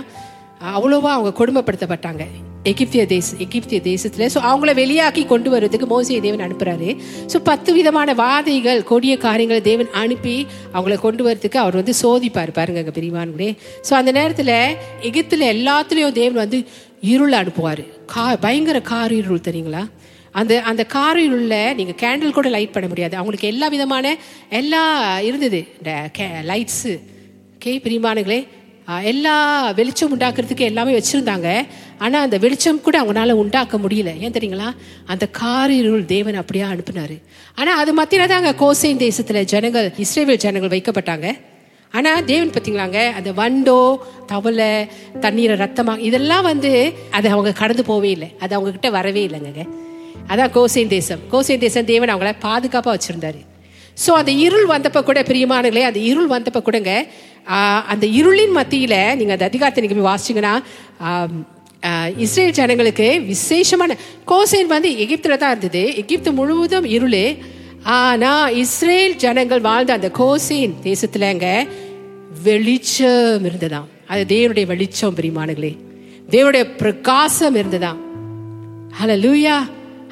அவ்வளோவா 0.77 1.11
அவங்க 1.17 1.33
கொடுமைப்படுத்தப்பட்டாங்க. 1.39 2.25
எகிப்திய 2.71 3.01
தேச 3.11 3.35
எகிப்திய 3.45 3.77
தேசத்தில். 3.89 4.25
ஸோ 4.33 4.39
அவங்கள 4.49 4.71
வெளியாக்கி 4.81 5.23
கொண்டு 5.31 5.49
வர்றதுக்கு 5.53 5.87
மோசையை 5.93 6.19
தேவன் 6.25 6.43
அனுப்புறாரு. 6.45 6.89
ஸோ 7.31 7.37
பத்து 7.49 7.69
விதமான 7.77 8.13
வாதைகள் 8.23 8.81
கொடிய 8.91 9.13
காரியங்களை 9.25 9.61
தேவன் 9.69 9.89
அனுப்பி 10.01 10.35
அவங்கள 10.75 10.97
கொண்டு 11.05 11.23
வரதுக்கு 11.27 11.59
அவர் 11.63 11.79
வந்து 11.79 11.95
சோதிப்பார். 12.03 12.51
பாருங்க 12.59 12.81
அங்கே 12.83 12.95
பெரியவான்களே 12.99 13.49
ஸோ 13.89 13.93
அந்த 13.99 14.13
நேரத்தில் 14.19 14.55
எகிப்தில் 15.09 15.51
எல்லாத்துலேயும் 15.55 16.17
தேவன் 16.21 16.41
வந்து 16.43 16.59
இருள் 17.13 17.37
அனுப்புவார். 17.41 17.83
கா 18.13 18.25
பயங்கர 18.45 18.77
கார் 18.91 19.15
இருள் 19.21 19.47
தெரியுங்களா? 19.47 19.83
அந்த 20.39 20.53
அந்த 20.69 20.83
கார் 20.95 21.19
இருளில் 21.25 21.75
நீங்கள் 21.77 21.99
கேண்டில் 22.01 22.35
கூட 22.37 22.47
லைட் 22.55 22.73
பண்ண 22.73 22.87
முடியாது. 22.91 23.15
அவங்களுக்கு 23.19 23.51
எல்லா 23.53 23.67
விதமான 23.75 24.15
எல்லா 24.59 24.83
இருந்தது. 25.29 25.61
இந்த 25.79 25.91
லைட்ஸு 26.51 26.93
கே 27.63 27.71
பிரிமானுங்களே 27.85 28.39
எல்லா 29.11 29.35
வெளிச்சம் 29.77 30.13
உண்டாக்குறதுக்கு 30.15 30.69
எல்லாமே 30.69 30.93
வச்சுருந்தாங்க. 30.97 31.47
ஆனால் 32.03 32.25
அந்த 32.25 32.37
வெளிச்சம் 32.43 32.81
கூட 32.85 32.95
அவங்களால 33.01 33.35
உண்டாக்க 33.41 33.77
முடியல. 33.83 34.11
ஏன் 34.25 34.35
தெரியுங்களா? 34.37 34.69
அந்த 35.13 35.25
காரிருள் 35.39 36.05
தேவன் 36.13 36.39
அப்படியே 36.41 36.65
அனுப்பினார். 36.73 37.15
ஆனால் 37.59 37.79
அது 37.81 37.93
மத்தியில் 37.99 38.29
தான் 38.31 38.41
அங்கே 38.41 38.53
கோசைன் 38.63 39.03
தேசத்தில் 39.05 39.47
ஜனங்கள் 39.53 39.89
இஸ்ரேவேல் 40.05 40.43
ஜனங்கள் 40.45 40.73
வைக்கப்பட்டாங்க. 40.75 41.27
ஆனால் 41.93 42.23
தேவன் 42.31 42.53
பார்த்தீங்களாங்க 42.53 43.01
அந்த 43.17 43.29
வண்டோ 43.41 43.81
தவளை 44.31 44.71
தண்ணீரை 45.25 45.55
ரத்தமாக 45.63 46.05
இதெல்லாம் 46.07 46.47
வந்து 46.51 46.71
அதை 47.17 47.27
அவங்க 47.35 47.53
கடந்து 47.61 47.85
போவே 47.91 48.09
இல்லை. 48.15 48.29
அது 48.43 48.55
அவங்கக்கிட்ட 48.57 48.91
வரவே 48.97 49.23
இல்லைங்க 49.29 49.65
அதான் 50.31 50.53
கோசைன் 50.55 50.93
தேசம். 50.97 51.21
கோசை 51.33 51.55
தேசம் 51.65 51.89
தேவன் 51.91 52.13
அவங்கள 52.13 52.33
பாதுகாப்பாக 52.47 52.95
வச்சுருந்தாரு. 52.95 53.39
ஸோ 54.03 54.11
அந்த 54.21 54.31
இருள் 54.45 54.67
வந்தப்ப 54.73 54.99
கூட 55.09 55.19
பிரியமானங்களே 55.29 55.83
அந்த 55.89 55.99
இருள் 56.11 56.33
வந்தப்ப 56.35 56.61
கூடங்க 56.67 56.93
அந்த 57.93 58.05
இருளின் 58.19 58.55
மத்தியில் 58.59 58.99
நீங்கள் 59.19 59.35
அந்த 59.37 59.45
அதிகாரத்தை 59.49 59.81
நீங்கள் 59.83 59.99
போய் 59.99 60.11
வாசிச்சிங்கன்னா 60.11 60.55
இஸ்ரேல் 62.23 62.55
ஜனங்களுக்கு 62.59 63.07
விசேஷமான 63.31 63.95
கோசைன் 64.31 64.69
வந்து 64.73 64.89
எகிப்தில் 65.03 65.41
தான் 65.41 65.53
இருந்தது. 65.53 65.83
எகிப்து 66.01 66.29
முழுவதும் 66.39 66.87
இருள். 66.95 67.21
ஆனால் 67.97 68.53
இஸ்ரேல் 68.63 69.15
ஜனங்கள் 69.23 69.61
வாழ்ந்த 69.67 69.91
அந்த 69.97 70.09
கோசைன் 70.21 70.73
தேசத்துலங்க 70.87 71.47
வெளிச்சம் 72.47 73.45
இருந்ததாம். 73.49 73.87
அது 74.11 74.23
தேவனுடைய 74.33 74.65
வெளிச்சம் 74.71 75.17
பிரியமானங்களே 75.19 75.71
தேவனுடைய 76.33 76.63
பிரகாசம் 76.81 77.57
இருந்ததாம். 77.61 77.99
லூயா 79.23 79.57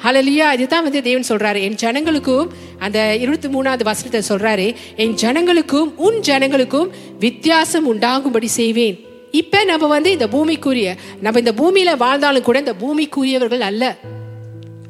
ஹலலியா 0.04 0.46
இதுதான் 0.56 0.82
வந்து 0.86 1.02
தேவன் 1.02 1.28
சொல்றாரு. 1.28 1.60
என் 1.66 1.78
ஜனங்களுக்கும் 1.82 2.48
அந்த 2.78 2.98
இருபத்தி 3.16 3.48
மூணாவது 3.48 3.84
வசனத்தை 3.90 4.20
சொல்றாரு 4.28 4.66
என் 4.96 5.14
ஜனங்களுக்கும் 5.22 5.90
உன் 6.06 6.18
ஜனங்களுக்கும் 6.28 6.88
வித்தியாசம் 7.20 7.86
உண்டாகும்படி 7.86 8.46
செய்வேன். 8.46 8.96
இப்ப 9.30 9.64
நம்ம 9.64 9.86
வந்து 9.86 10.10
இந்த 10.16 10.26
பூமிக்குரிய 10.26 10.88
நம்ம 11.20 11.38
இந்த 11.38 11.54
பூமியில 11.60 11.96
வாழ்ந்தாலும் 11.96 12.46
கூட 12.48 12.58
இந்த 12.58 12.74
பூமிக்குரியவர்கள் 12.82 13.64
அல்ல. 13.70 13.84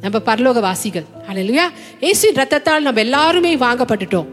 நம்ம 0.01 0.19
பரலோக 0.27 0.61
வாசிகள் 0.61 1.07
ஹalleluya 1.29 1.65
இயேசுவின் 2.01 2.39
ரத்தத்தால் 2.41 2.87
நம்ம 2.87 3.01
எல்லாருமே 3.01 3.53
வாங்கப்பட்டுட்டோம். 3.57 4.29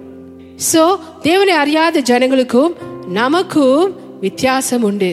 சோ 0.71 0.81
தேவனை 1.21 1.53
அறியாத 1.53 2.01
ஜனங்களுக்கும் 2.09 2.73
நமக்கும் 3.19 3.85
வித்தியாசம் 4.19 4.83
உண்டு. 4.83 5.11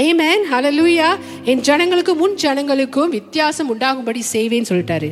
ஏமேன் 0.00 0.44
ஹலலூயா 0.50 1.08
என் 1.44 1.60
ஜனங்களுக்கும் 1.60 2.20
உன் 2.24 2.36
ஜனங்களுக்கும் 2.42 3.08
வித்தியாசம் 3.08 3.68
உண்டாகும்படி 3.68 4.20
செய்வேன்னு 4.32 4.68
சொல்லிட்டாரு. 4.68 5.08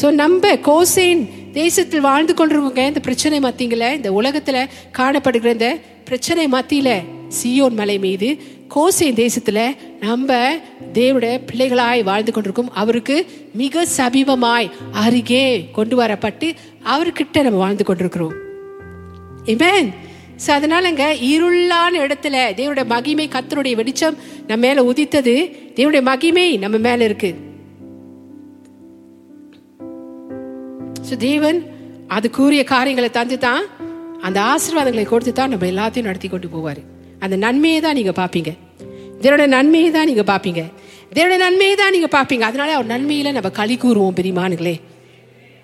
ஸோ 0.00 0.10
நம்ம 0.10 0.52
கோசேன் 0.68 1.22
தேசத்தில் 1.52 2.00
வாழ்ந்து 2.00 2.34
கொண்டிருக்கவங்க 2.34 2.84
இந்த 2.86 3.00
பிரச்சனை 3.00 3.40
மத்தியில் 3.40 3.84
இந்த 3.96 4.12
உலகத்தில் 4.12 4.68
காணப்படுகிற 4.98 5.50
இந்த 5.52 5.78
பிரச்சனை 6.04 6.48
மத்தியில் 6.48 6.94
சியோன் 7.38 7.76
மலை 7.80 7.98
மீது 7.98 8.28
கோசேன் 8.74 9.14
தேசத்தில் 9.14 9.76
நம்ம 10.00 10.38
தேவோட 10.92 11.26
பிள்ளைகளாய் 11.50 12.02
வாழ்ந்து 12.02 12.32
கொண்டிருக்கோம் 12.32 12.72
அவருக்கு 12.74 13.26
மிக 13.54 13.84
சமீபமாய் 13.96 14.70
அருகே 14.92 15.44
கொண்டு 15.72 15.96
வரப்பட்டு 16.02 16.48
அவர்கிட்ட 16.84 17.42
நம்ம 17.42 17.58
வாழ்ந்து 17.58 17.84
கொண்டிருக்கிறோம். 17.84 18.34
ஏமேன் 19.44 19.90
ஸோ 20.42 20.48
அதனாலங்க 20.58 21.04
இருளான 21.32 21.92
இடத்துல 22.04 22.36
தேவனுடைய 22.58 22.86
மகிமை 22.94 23.26
கத்தருடைய 23.34 23.74
வெளிச்சம் 23.80 24.16
நம்ம 24.48 24.60
மேல 24.66 24.84
உதித்தது. 24.90 25.34
தேவனுடைய 25.76 26.02
மகிமை 26.10 26.46
நம்ம 26.62 26.78
மேல 26.86 27.04
இருக்கு. 27.08 27.30
ஸோ 31.08 31.16
தேவன் 31.28 31.58
அது 32.16 32.26
கூறிய 32.38 32.62
காரியங்களை 32.74 33.10
தந்து 33.18 33.38
தான் 33.46 33.64
அந்த 34.26 34.38
ஆசீர்வாதங்களை 34.52 35.04
கொடுத்து 35.08 35.32
தான் 35.32 35.52
நம்ம 35.52 35.66
எல்லாத்தையும் 35.72 36.08
நடத்தி 36.08 36.28
கொண்டு 36.28 36.48
போவார். 36.54 36.80
அந்த 37.24 37.36
நன்மையை 37.44 37.80
தான் 37.86 37.98
நீங்கள் 37.98 38.18
பார்ப்பீங்க 38.20 38.50
இதனோட 39.20 39.44
நன்மையை 39.56 39.90
தான் 39.96 40.08
நீங்கள் 40.10 40.28
பார்ப்பீங்க 40.30 40.62
இதனோட 41.12 41.34
நன்மையை 41.44 41.74
தான் 41.80 41.92
நீங்கள் 41.94 42.14
பார்ப்பீங்க 42.16 42.44
அதனால 42.48 42.70
அவர் 42.76 42.88
நன்மையில் 42.94 43.36
நம்ம 43.36 43.50
களி 43.58 43.74
கூறுவோம் 43.82 44.16
பெரியமானுங்களே 44.18 44.74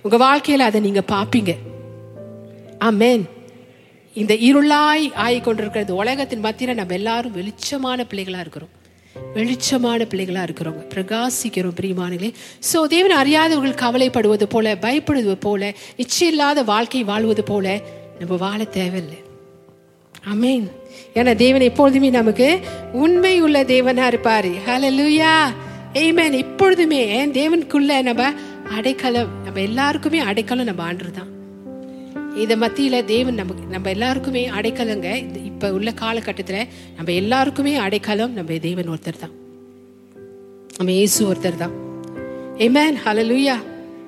உங்கள் 0.05 0.23
வாழ்க்கையில் 0.25 0.69
அதை 0.69 0.81
நீங்கள் 0.87 1.09
பார்ப்பீங்க 1.15 1.53
ஆமென் 2.89 3.25
இந்த 4.23 4.35
இருளாய் 4.49 5.07
ஆகி 5.25 5.39
கொண்டிருக்கிறது 5.41 5.93
உலகத்தின் 6.03 6.45
மத்தியில் 6.47 6.79
நம்ம 6.81 6.95
எல்லாரும் 7.01 7.37
வெளிச்சமான 7.39 7.99
பிள்ளைகளாக 8.11 8.45
இருக்கிறோம். 8.45 8.73
வெளிச்சமான 9.37 10.01
பிள்ளைகளா 10.11 10.43
இருக்கிறோம் 10.47 10.79
பிரகாசிக்கிறோம் 10.95 11.77
பிரியமானங்களே 11.79 12.31
சோ 12.71 12.81
தேவன் 12.95 13.15
அறியாதவர்கள் 13.21 13.81
கவலைப்படுவது 13.85 14.47
போல 14.55 14.75
பயப்படுவது 14.85 15.37
போல 15.47 15.71
இச்சையில்லாத 16.03 16.65
வாழ்க்கை 16.73 17.03
வாழ்வது 17.13 17.45
போல 17.45 17.67
நம்ம 18.19 18.37
வாழ 18.45 18.61
தேவையில்லை. 18.79 19.21
அமேன் 20.33 20.67
ஏன்னா 21.15 21.35
தேவன் 21.45 21.69
எப்பொழுதுமே 21.71 22.11
நமக்கு 22.11 22.49
உண்மை 23.05 23.35
உள்ள 23.47 23.65
தேவனா 23.75 24.07
இருப்பாரு. 24.13 24.53
ஹalleluya 24.69 25.33
ஏமேன் 26.05 26.37
இப்பொழுதுமே 26.45 27.03
தேவனுக்குள்ள 27.39 28.03
நம்ம 28.11 28.31
அடைக்கலம் 28.77 29.33
நம்ம 29.45 29.61
எல்லாருக்குமே 29.61 30.19
அடைக்கலம் 30.31 30.71
நம்ம 30.71 30.83
ஆண்டு 30.83 31.17
தான். 31.19 31.33
இதை 32.35 32.57
மத்தியில 32.57 33.05
தேவன் 33.05 33.35
நமக்கு 33.35 33.65
நம்ம 33.71 33.91
எல்லாருக்குமே 33.91 34.49
அடைக்கலங்க. 34.49 35.17
இந்த 35.17 35.39
இப்ப 35.39 35.73
உள்ள 35.73 35.91
காலகட்டத்துல 35.91 36.69
நம்ம 36.97 37.13
எல்லாருக்குமே 37.13 37.77
அடைக்கலம் 37.77 38.33
நம்ம 38.33 38.55
தேவன் 38.55 38.91
ஒருத்தர் 38.91 39.19
தான். 39.19 39.31
நம்ம 40.77 40.93
இயேசு 40.93 41.33
ஒருத்தர் 41.33 41.57
தான். 41.57 41.71
ஏமேன் 42.57 42.97
ஹalleluya 43.05 43.55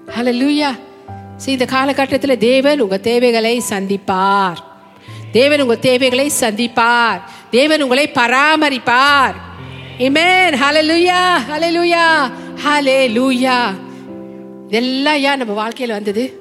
ஹalleluya 0.06 0.78
சரி 1.36 1.52
இந்த 1.52 1.64
காலகட்டத்துல 1.64 2.36
தேவன் 2.36 2.80
உங்க 2.80 2.98
தேவைகளை 2.98 3.62
சந்திப்பார். 3.70 4.56
தேவன் 5.32 5.60
உங்க 5.60 5.76
தேவைகளை 5.76 6.30
சந்திப்பார். 6.40 7.20
தேவன் 7.50 7.82
உங்களை 7.82 8.10
பராமரிப்பார். 8.14 9.34
ஏமேன் 9.98 10.56
லூயா 11.60 12.30
ஹலே 12.64 13.08
லூயா 13.18 13.74
இதெல்லாம் 14.66 15.16
ஏன் 15.16 15.36
நம்ம 15.36 15.68
வாழ்க்கையில 15.68 15.88
வந்தது? 15.88 16.39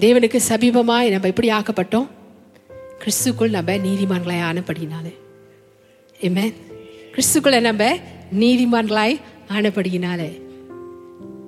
தேவனுக்கு 0.00 0.40
சமீபமாய் 0.48 1.10
நம்ம 1.10 1.28
எப்படி 1.28 1.48
ஆக்கப்பட்டோம். 1.48 2.08
கிறிஸ்துக்குள் 2.98 3.50
நம்ம 3.50 3.72
நீதிமான்களாய் 3.72 4.42
ஆனப்படினாலே 4.50 5.14
ஏமே 6.20 6.52
கிறிஸ்துக்குள்ள 7.12 7.60
நம்ம 7.60 7.96
நீதிமான்களாய் 8.38 9.20
ஆனபடியினாலே. 9.48 10.40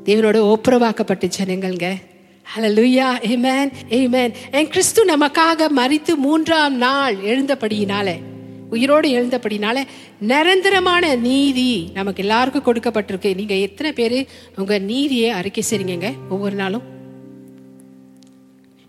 தேவனோட 0.04 0.54
ஒப்புரவாக்கப்பட்ட 0.54 1.30
ஜனங்கள்ங்க. 1.38 1.94
ஹலலுயா 2.57 3.09
ஏமேன் 3.20 3.72
ஏமேன் 3.88 4.33
என் 4.52 4.68
கிறிஸ்து 4.68 5.04
நமக்காக 5.04 5.68
மறித்து 5.76 6.14
மூன்றாம் 6.16 6.76
நாள் 6.76 7.16
எழுந்தபடியினாலே 7.16 8.16
உயிரோடு 8.70 9.09
எழுந்தபடினால 9.09 9.85
நிரந்தரமான 10.20 11.14
நீதி 11.14 11.90
நமக்கு 11.94 12.22
எல்லாருக்கும் 12.22 12.64
கொடுக்கப்பட்டிருக்கு. 12.64 13.35
நீங்க 13.35 13.54
எத்தனை 13.54 13.92
பேர் 13.92 14.26
உங்க 14.57 14.78
நீதியை 14.78 15.30
அறிக்கை 15.30 15.64
செய்றீங்க 15.70 16.12
ஒவ்வொரு 16.28 16.54
நாளும். 16.54 16.93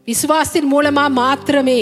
விசுவாசத்தின் 0.08 0.72
மூலமா 0.72 1.04
மாத்திரமே. 1.10 1.80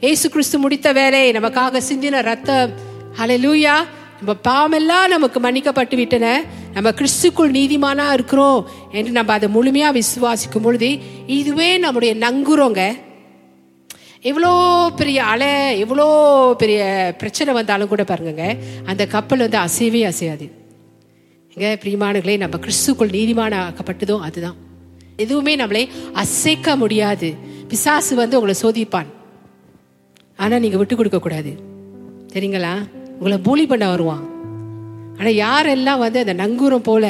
ஏசு 0.00 0.26
கிறிஸ்து 0.30 0.58
முடித்த 0.58 0.88
வேலை 0.92 1.30
நமக்காக 1.32 1.80
சிந்தின 1.88 2.20
ரத்தம். 2.22 2.72
ஹலலூயா 3.18 3.74
நம்ம 4.18 4.34
பாவமெல்லாம் 4.48 5.08
நமக்கு 5.14 5.38
மன்னிக்கப்பட்டு 5.40 5.96
விட்டன. 5.96 6.26
நம்ம 6.74 6.90
கிறிஸ்துக்குள் 6.90 7.56
நீதிமானா 7.58 8.12
இருக்கிறோம் 8.12 8.68
என்று 8.92 9.12
நம்ம 9.12 9.32
அதை 9.32 9.48
முழுமையா 9.56 9.88
விசுவாசிக்கும் 9.98 10.64
பொழுது 10.66 10.90
இதுவே 11.26 11.78
நம்முடைய 11.78 12.12
நங்குறோங்க 12.14 12.82
எவ்வளோ 14.20 14.52
பெரிய 14.96 15.24
அலை 15.24 15.50
எவ்வளோ 15.78 16.06
பெரிய 16.58 16.78
பிரச்சனை 17.18 17.54
வந்தாலும் 17.54 17.88
கூட 17.88 18.04
பாருங்க 18.04 18.46
அந்த 18.84 19.06
கப்பல் 19.06 19.44
வந்து 19.44 19.58
அசையவே 19.58 20.04
அசையாது. 20.12 20.46
எங்க 21.54 21.68
பிரியமானங்களே 21.82 22.36
நம்ம 22.44 22.58
கிறிஸ்துக்குள் 22.66 23.14
நீதிமான 23.16 23.52
ஆக்கப்பட்டதும் 23.66 24.24
அதுதான். 24.28 24.56
எதுவுமே 25.16 25.52
நம்மளை 25.56 25.82
அசைக்க 26.12 26.76
முடியாது. 26.76 27.28
பிசாசு 27.70 28.14
வந்து 28.22 28.38
உங்களை 28.38 28.56
சோதிப்பான். 28.62 29.10
ஆனால் 30.42 30.62
நீங்கள் 30.64 30.80
விட்டு 30.80 30.96
கொடுக்க 30.96 31.18
கூடாது. 31.18 31.52
சரிங்களா 32.32 32.72
உங்களை 33.18 33.36
பூலி 33.46 33.64
பண்ண 33.68 33.84
வருவான். 33.88 34.24
ஆனால் 35.18 35.38
யாரெல்லாம் 35.44 36.02
வந்து 36.04 36.18
அந்த 36.24 36.34
நங்கூரம் 36.42 36.86
போல 36.90 37.04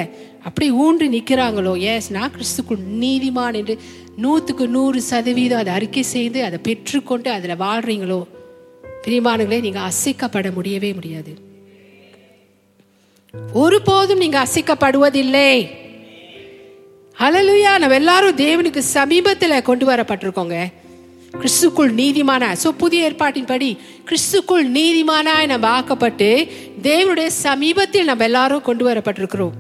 அப்படி 0.49 0.67
ஊன்றி 0.83 1.07
நிற்கிறாங்களோ 1.15 1.73
எஸ் 1.93 2.09
நான் 2.17 2.35
கிறிஸ்துக்குள் 2.35 2.83
நீதிமான் 3.03 3.57
என்று 3.61 3.75
நூற்றுக்கு 4.25 4.65
நூறு 4.69 4.99
சதவீதம் 5.03 5.63
அதை 5.63 5.73
அறிக்கை 5.79 6.03
செய்து 6.03 6.39
அதை 6.49 6.59
பெற்றுக்கொண்டு 6.69 7.31
அதில் 7.31 7.61
வாழ்றீங்களோ? 7.65 8.21
பிரிமானங்களே 9.05 9.59
நீங்கள் 9.67 9.89
அசைக்கப்பட 9.91 10.49
முடியவே 10.59 10.91
முடியாது. 10.99 11.33
ஒருபோதும் 13.63 14.23
நீங்க 14.25 14.39
அசைக்கப்படுவதில்லை. 14.47 15.51
ஹalleluya 17.21 17.79
நம்ம 17.79 17.95
எல்லாரும் 17.95 18.37
தேவனுக்கு 18.37 18.79
சமீபத்தில் 18.79 19.63
கொண்டு 19.63 19.87
வரப்பட்டிருக்கோங்க 19.87 20.57
கிறிஸ்துக்குள் 21.41 21.93
நீதிமானா 22.01 22.49
ஸோ 22.63 22.69
புதிய 22.69 23.05
ஏற்பாட்டின் 23.05 23.45
படி 23.45 23.79
கிறிஸ்துக்குள் 24.09 24.67
நீதிமானாய் 24.67 25.47
நம்ம 25.47 25.69
ஆக்கப்பட்டு 25.69 26.49
தேவனுடைய 26.83 27.27
சமீபத்தில் 27.27 28.05
நம்ம 28.05 28.25
எல்லாரும் 28.25 28.63
கொண்டு 28.63 28.85
வரப்பட்டிருக்கிறோம் 28.89 29.55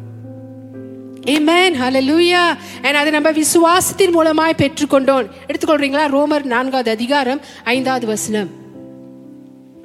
ஏமேன் 1.35 1.77
ஹலலூயா 1.83 2.57
ஏன் 2.83 2.95
அதை 2.95 3.11
நம்ம 3.13 3.31
விசுவாசத்தின் 3.31 4.15
மூலமாய் 4.17 4.61
பெற்றுக்கொண்டோம். 4.63 5.27
எடுத்துக்கொள்றீங்களா? 5.49 6.05
ரோமர் 6.11 6.45
நான்காவது 6.45 6.91
அதிகாரம் 6.91 7.41
ஐந்தாவது 7.65 8.07
வசனம். 8.07 8.66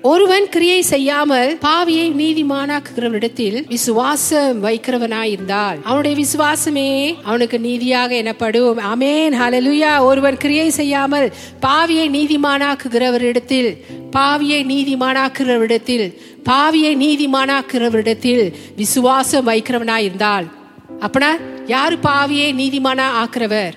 ஒருவன் 0.01 0.49
கிரியை 0.49 0.81
செய்யாமல் 0.81 1.57
பாவியை 1.61 2.07
நீதிமானாக்குகிறவனிடத்தில் 2.21 3.67
விசுவாசம் 3.67 4.63
வைக்கிறவனாயிருந்தால் 4.63 5.81
அவனுடைய 5.83 6.25
விசுவாசமே 6.25 7.15
அவனுக்கு 7.23 7.59
நீதியாக 7.59 8.15
எனப்படும். 8.15 8.77
அமேன் 8.77 9.35
ஹலலுயா 9.41 9.99
ஒருவன் 9.99 10.37
கிரியை 10.37 10.69
செய்யாமல் 10.69 11.33
பாவியை 11.61 12.07
நீதிமானாக்குகிறவரிடத்தில் 12.17 13.77
பாவியை 14.15 14.61
நீதிமானாக்குறவரிடத்தில் 14.73 16.17
பாவியை 16.49 16.93
நீதிமானாக்குறவரிடத்தில் 17.03 18.53
விசுவாசம் 18.75 19.47
வைக்கிறவனாயிருந்தால். 19.47 20.47
அப்பனா 20.99 21.31
யாரு 21.67 21.97
பாவியை 22.03 22.49
நீதிமானா 22.53 23.07
ஆக்குறவர்? 23.23 23.71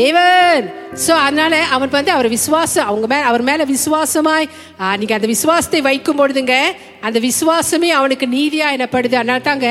தேவன். 0.00 0.64
சோ 1.06 1.12
அதனால 1.24 1.54
அவன் 1.74 1.92
வந்து 1.96 2.10
அவர் 2.14 2.28
விசுவாசம் 2.34 2.86
அவங்க 2.90 3.06
மேல 3.12 3.24
அவர் 3.30 3.44
மேல 3.48 3.64
விசுவாசமாய் 3.72 4.46
நீங்க 5.00 5.14
அந்த 5.18 5.28
விசுவாசத்தை 5.32 5.80
வைக்கும் 5.88 6.18
பொழுதுங்க 6.20 6.54
அந்த 7.06 7.18
விசுவாசமே 7.26 7.90
அவனுக்கு 7.98 8.26
நீதியா 8.36 8.68
எனப்படுது. 8.76 9.14
அதனால 9.20 9.38
தாங்க 9.48 9.68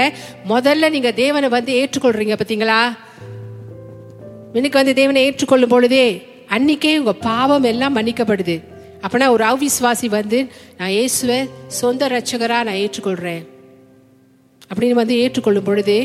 முதல்ல 0.53 0.91
நீங்க 0.95 1.11
தேவனை 1.23 1.49
வந்து 1.57 1.73
ஏற்றுக்கொள்றீங்க 1.81 2.37
பாத்தீங்களா? 2.41 2.81
எனக்கு 4.59 4.79
வந்து 4.81 4.93
தேவனை 5.01 5.21
ஏற்றுக்கொள்ளும் 5.27 5.73
பொழுதே 5.75 6.07
அன்னைக்கே 6.55 6.93
உங்க 7.01 7.13
பாவம் 7.29 7.69
எல்லாம் 7.71 7.95
மன்னிக்கப்படுது. 7.97 8.57
அப்பனா 9.05 9.27
ஒரு 9.35 9.43
அவிசுவாசி 9.51 10.07
வந்து 10.17 10.39
நான் 10.79 10.95
இயேசுவை 10.97 11.39
சொந்த 11.79 12.07
ரட்சகரா 12.15 12.59
நான் 12.67 12.81
ஏற்றுக்கொள்றேன். 12.83 13.43
அப்படின்னு 14.71 14.99
வந்து 15.01 15.15
ஏற்றுக்கொள்ளும் 15.23 15.69
பொழுது 15.69 15.97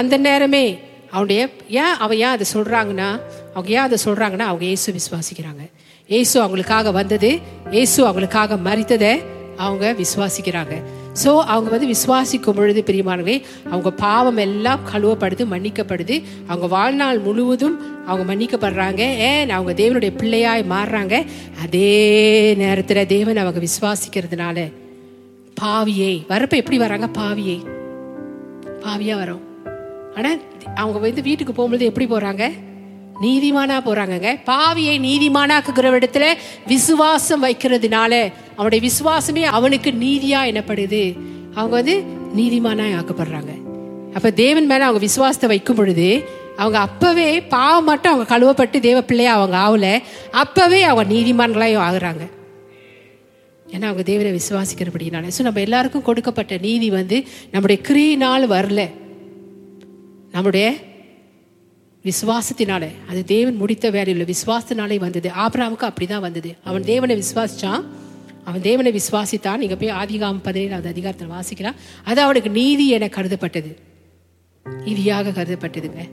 அந்த 0.00 0.14
நேரமே 0.28 0.66
அவனுடைய 1.10 1.48
ஏன் 1.68 1.96
அவன் 1.98 2.16
ஏன் 2.16 2.24
அதை 2.24 2.46
சொல்றாங்கன்னா 2.52 3.20
அவங்க 3.50 3.70
ஏன் 3.70 3.76
அதை 3.76 3.98
சொல்றாங்கன்னா 4.04 4.38
அவங்க 4.38 4.64
ஏசு 4.64 4.92
விசுவாசிக்கிறாங்க. 4.92 5.70
ஏசு 6.08 6.42
அவங்களுக்காக 6.42 6.92
வந்தது 6.92 7.38
ஏசு 7.70 8.06
அவங்களுக்காக 8.06 8.58
மறித்ததை 8.64 9.22
அவங்க 9.56 9.96
விசுவாசிக்கிறாங்க. 9.98 10.82
ஸோ 11.24 11.38
அவங்க 11.38 11.70
வந்து 11.70 11.86
விசுவாசிக்கும் 11.86 12.54
பொழுது 12.54 12.82
பிரியமானவே 12.86 13.42
அவங்க 13.66 13.90
பாவம் 13.90 14.36
எல்லாம் 14.36 14.80
கழுவப்படுது 14.94 15.46
மன்னிக்கப்படுது. 15.50 16.22
அவங்க 16.46 16.66
வாழ்நாள் 16.66 17.18
முழுவதும் 17.18 18.06
அவங்க 18.06 18.34
மன்னிக்கப்படுறாங்க. 18.34 18.98
ஏன்? 18.98 19.50
அவங்க 19.50 19.82
தேவனுடைய 19.82 20.10
பிள்ளையாய் 20.16 20.64
மாறுறாங்க. 20.70 21.26
அதே 21.62 22.54
நேரத்தில் 22.54 23.06
தேவன் 23.06 23.36
அவங்க 23.36 23.60
விசுவாசிக்கிறதுனால 23.60 24.72
பாவியை 25.60 26.24
வரப்ப 26.28 26.50
எப்படி 26.50 26.78
வராங்க? 26.78 27.08
பாவியை. 27.18 27.64
பாவியா 28.82 29.14
வரும். 29.14 29.47
ஆனால் 30.18 30.38
அவங்க 30.82 30.98
வந்து 31.06 31.22
வீட்டுக்கு 31.28 31.52
போகும்போது 31.52 31.88
எப்படி 31.90 32.06
போகிறாங்க 32.12 32.44
நீதிமானா 33.24 33.76
போறாங்கங்க. 33.86 34.30
பாவியை 34.50 34.96
நீதிமானாக்குகிற 35.06 35.86
இடத்துல 35.98 36.26
விசுவாசம் 36.72 37.44
வைக்கிறதுனால 37.44 38.12
அவனுடைய 38.56 38.80
விசுவாசமே 38.88 39.42
அவனுக்கு 39.58 39.90
நீதியா 40.04 40.40
எனப்படுது. 40.50 41.02
அவங்க 41.58 41.74
வந்து 41.80 41.96
நீதிமானா 42.38 42.84
ஆக்கப்படுறாங்க. 43.00 43.52
அப்ப 44.16 44.30
தேவன் 44.42 44.68
மேல 44.70 44.86
அவங்க 44.86 45.02
விசுவாசத்தை 45.06 45.48
வைக்கும் 45.52 45.78
பொழுது 45.80 46.08
அவங்க 46.62 46.78
அப்பவே 46.86 47.26
பாவம் 47.54 47.88
மட்டும் 47.90 48.12
அவங்க 48.12 48.28
கழுவப்பட்டு 48.32 48.78
தேவ 48.86 49.00
பிள்ளையா 49.10 49.32
அவங்க 49.38 49.56
ஆகல 49.66 49.88
அப்பவே 50.42 50.80
அவங்க 50.90 51.04
நீதிமான்களாயும் 51.14 51.84
ஆகுறாங்க. 51.88 52.24
ஏன்னா 53.66 53.86
அவங்க 53.90 54.04
தேவனை 54.10 54.30
விசுவாசிக்கிறபடினால. 54.38 55.30
ஸோ 55.36 55.42
நம்ம 55.48 55.60
எல்லாருக்கும் 55.66 56.06
கொடுக்கப்பட்ட 56.08 56.56
நீதி 56.66 56.88
வந்து 56.90 57.16
நம்முடைய 57.52 57.78
கிரியினால் 57.88 58.46
வரல. 58.56 58.82
நம்முடைய 60.32 60.74
விசுவாசத்தினால. 62.04 62.88
அது 63.08 63.24
தேவன் 63.24 63.56
முடித்த 63.56 63.90
வேலையில் 63.90 64.34
விசுவாசத்தினாலே 64.34 64.98
வந்தது. 64.98 65.30
ஆபராவுக்கு 65.38 65.92
அப்படிதான் 65.92 66.20
வந்தது. 66.20 66.56
அவன் 66.64 66.82
தேவனை 66.82 67.22
விசுவாசிச்சான். 67.22 67.84
அவன் 68.44 68.60
தேவனை 68.60 69.00
விசுவாசித்தான். 69.00 69.56
நீங்கள் 69.56 69.76
போய் 69.76 69.90
ஆதிகாம் 69.90 70.38
பதினேழாவது 70.44 70.86
அதிகாரத்தில் 70.86 71.28
வாசிக்கலாம். 71.28 71.74
அது 72.04 72.20
அவனுக்கு 72.20 72.50
நீதி 72.50 72.88
என 72.88 73.06
கருதப்பட்டது. 73.06 73.76
நீதியாக 74.84 75.30
கருதப்பட்டதுங்க. 75.30 76.10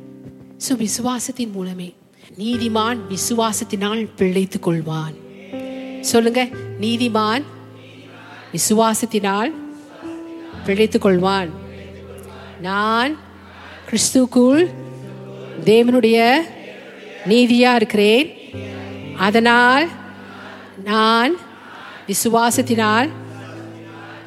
ஸோ 0.69 0.85
விசுவாசத்தின் 0.85 1.51
மூலமே 1.51 1.93
நீதிமான் 2.37 2.97
விசுவாசத்தினால் 3.09 4.09
பிழைத்துக் 4.15 4.67
கொள்வான். 4.67 5.15
சொல்லுங்க. 6.01 6.47
நீதிமான் 6.81 7.43
விசுவாசத்தினால் 8.51 9.51
பிழைத்துக் 10.65 11.05
கொள்வான். 11.05 11.49
நான் 12.61 13.24
கிறிஸ்துக்குள் 13.89 14.69
தேவனுடைய 15.65 16.33
நீதியாக 17.25 17.75
இருக்கிறேன். 17.75 18.29
அதனால் 19.17 19.87
நான் 20.83 21.35
விசுவாசத்தினால் 22.07 23.09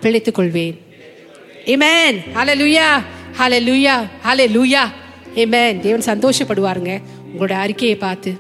பிழைத்துக் 0.01 0.35
கொள்வேன் 0.35 0.87
Amen. 1.67 2.15
லுயா 2.35 2.91
Hallelujah. 3.39 3.99
லுயா 4.25 4.85
இமேன் 5.35 5.81
தேவன் 5.81 6.07
சந்தோஷப்படுவாருங்க. 6.11 7.03
உங்களோட 7.33 7.53
அறிக்கையை 7.53 7.97
பார்த்து. 7.97 8.31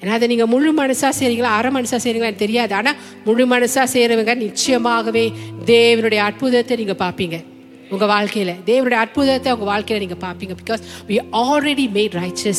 ஏன்னா 0.00 0.08
அதை 0.08 0.28
நீங்கள் 0.28 0.46
முழு 0.46 0.70
மனசாக 0.74 1.12
செய்றீங்களா? 1.20 1.52
அரை 1.58 1.70
மனசாக 1.70 2.00
செய்கிறீங்களா 2.04 2.34
தெரியாது. 2.34 2.74
ஆனால் 2.74 2.96
முழு 3.24 3.44
மனசாக 3.46 3.86
செய்கிறவங்க 3.92 4.34
நிச்சயமாகவே 4.44 5.32
தேவனுடைய 5.66 6.16
அற்புதத்தை 6.16 6.76
நீங்கள் 6.76 7.00
பார்ப்பீங்க. 7.04 7.44
உங்கள் 7.94 8.10
வாழ்க்கையில். 8.14 8.54
தேவனுடைய 8.68 8.98
அற்புதத்தை 9.04 9.52
உங்கள் 9.54 9.70
வாழ்க்கையில் 9.72 10.02
நீங்கள் 10.04 10.22
பார்ப்பீங்க. 10.24 10.54
Because 10.62 10.82
we 11.08 11.16
already 11.42 11.86
made 11.96 12.16
hello 12.18 12.52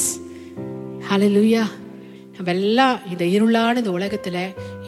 ஹalleluya 1.09 1.63
நம்ம 2.35 2.51
எல்லாம் 2.51 2.99
இந்த 3.11 3.23
இருளான 3.35 3.75
இந்த 3.81 3.91
உலகத்தில் 3.91 4.43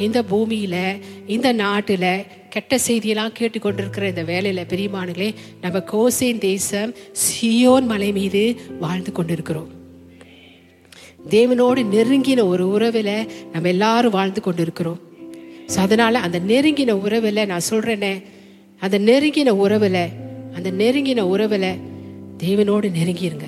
இந்த 0.06 0.20
பூமியில் 0.32 1.02
இந்த 1.36 1.48
நாட்டில் 1.62 2.26
கெட்ட 2.54 2.78
செய்தியெல்லாம் 2.88 3.36
கேட்டுக்கொண்டிருக்கிற 3.40 4.08
இந்த 4.12 4.24
வேலையில் 4.32 4.70
பெரியமானங்களே 4.72 5.30
நம்ம 5.64 5.82
கோசேன் 5.92 6.42
தேசம் 6.48 6.92
சியோன் 7.24 7.88
மலை 7.92 8.10
மீது 8.20 8.44
வாழ்ந்து 8.80 9.12
கொண்டிருக்கிறோம். 9.12 9.70
தேவனோடு 11.36 11.82
நெருங்கின 11.96 12.48
ஒரு 12.54 12.66
உறவில் 12.76 13.14
நம்ம 13.54 13.68
எல்லாரும் 13.68 14.16
வாழ்ந்து 14.18 14.42
கொண்டிருக்கிறோம். 14.42 15.00
ஸோ 15.74 15.80
அதனால் 15.88 16.24
அந்த 16.26 16.40
நெருங்கின 16.52 16.98
உறவில் 17.06 17.48
நான் 17.54 17.68
சொல்கிறேனே 17.70 18.14
அந்த 18.82 18.98
நெருங்கின 19.10 19.50
உறவில் 19.66 20.04
அந்த 20.56 20.70
நெருங்கின 20.72 21.26
உறவில் 21.28 21.70
தேவனோடு 22.38 22.88
நெருங்கிருங்க 22.90 23.48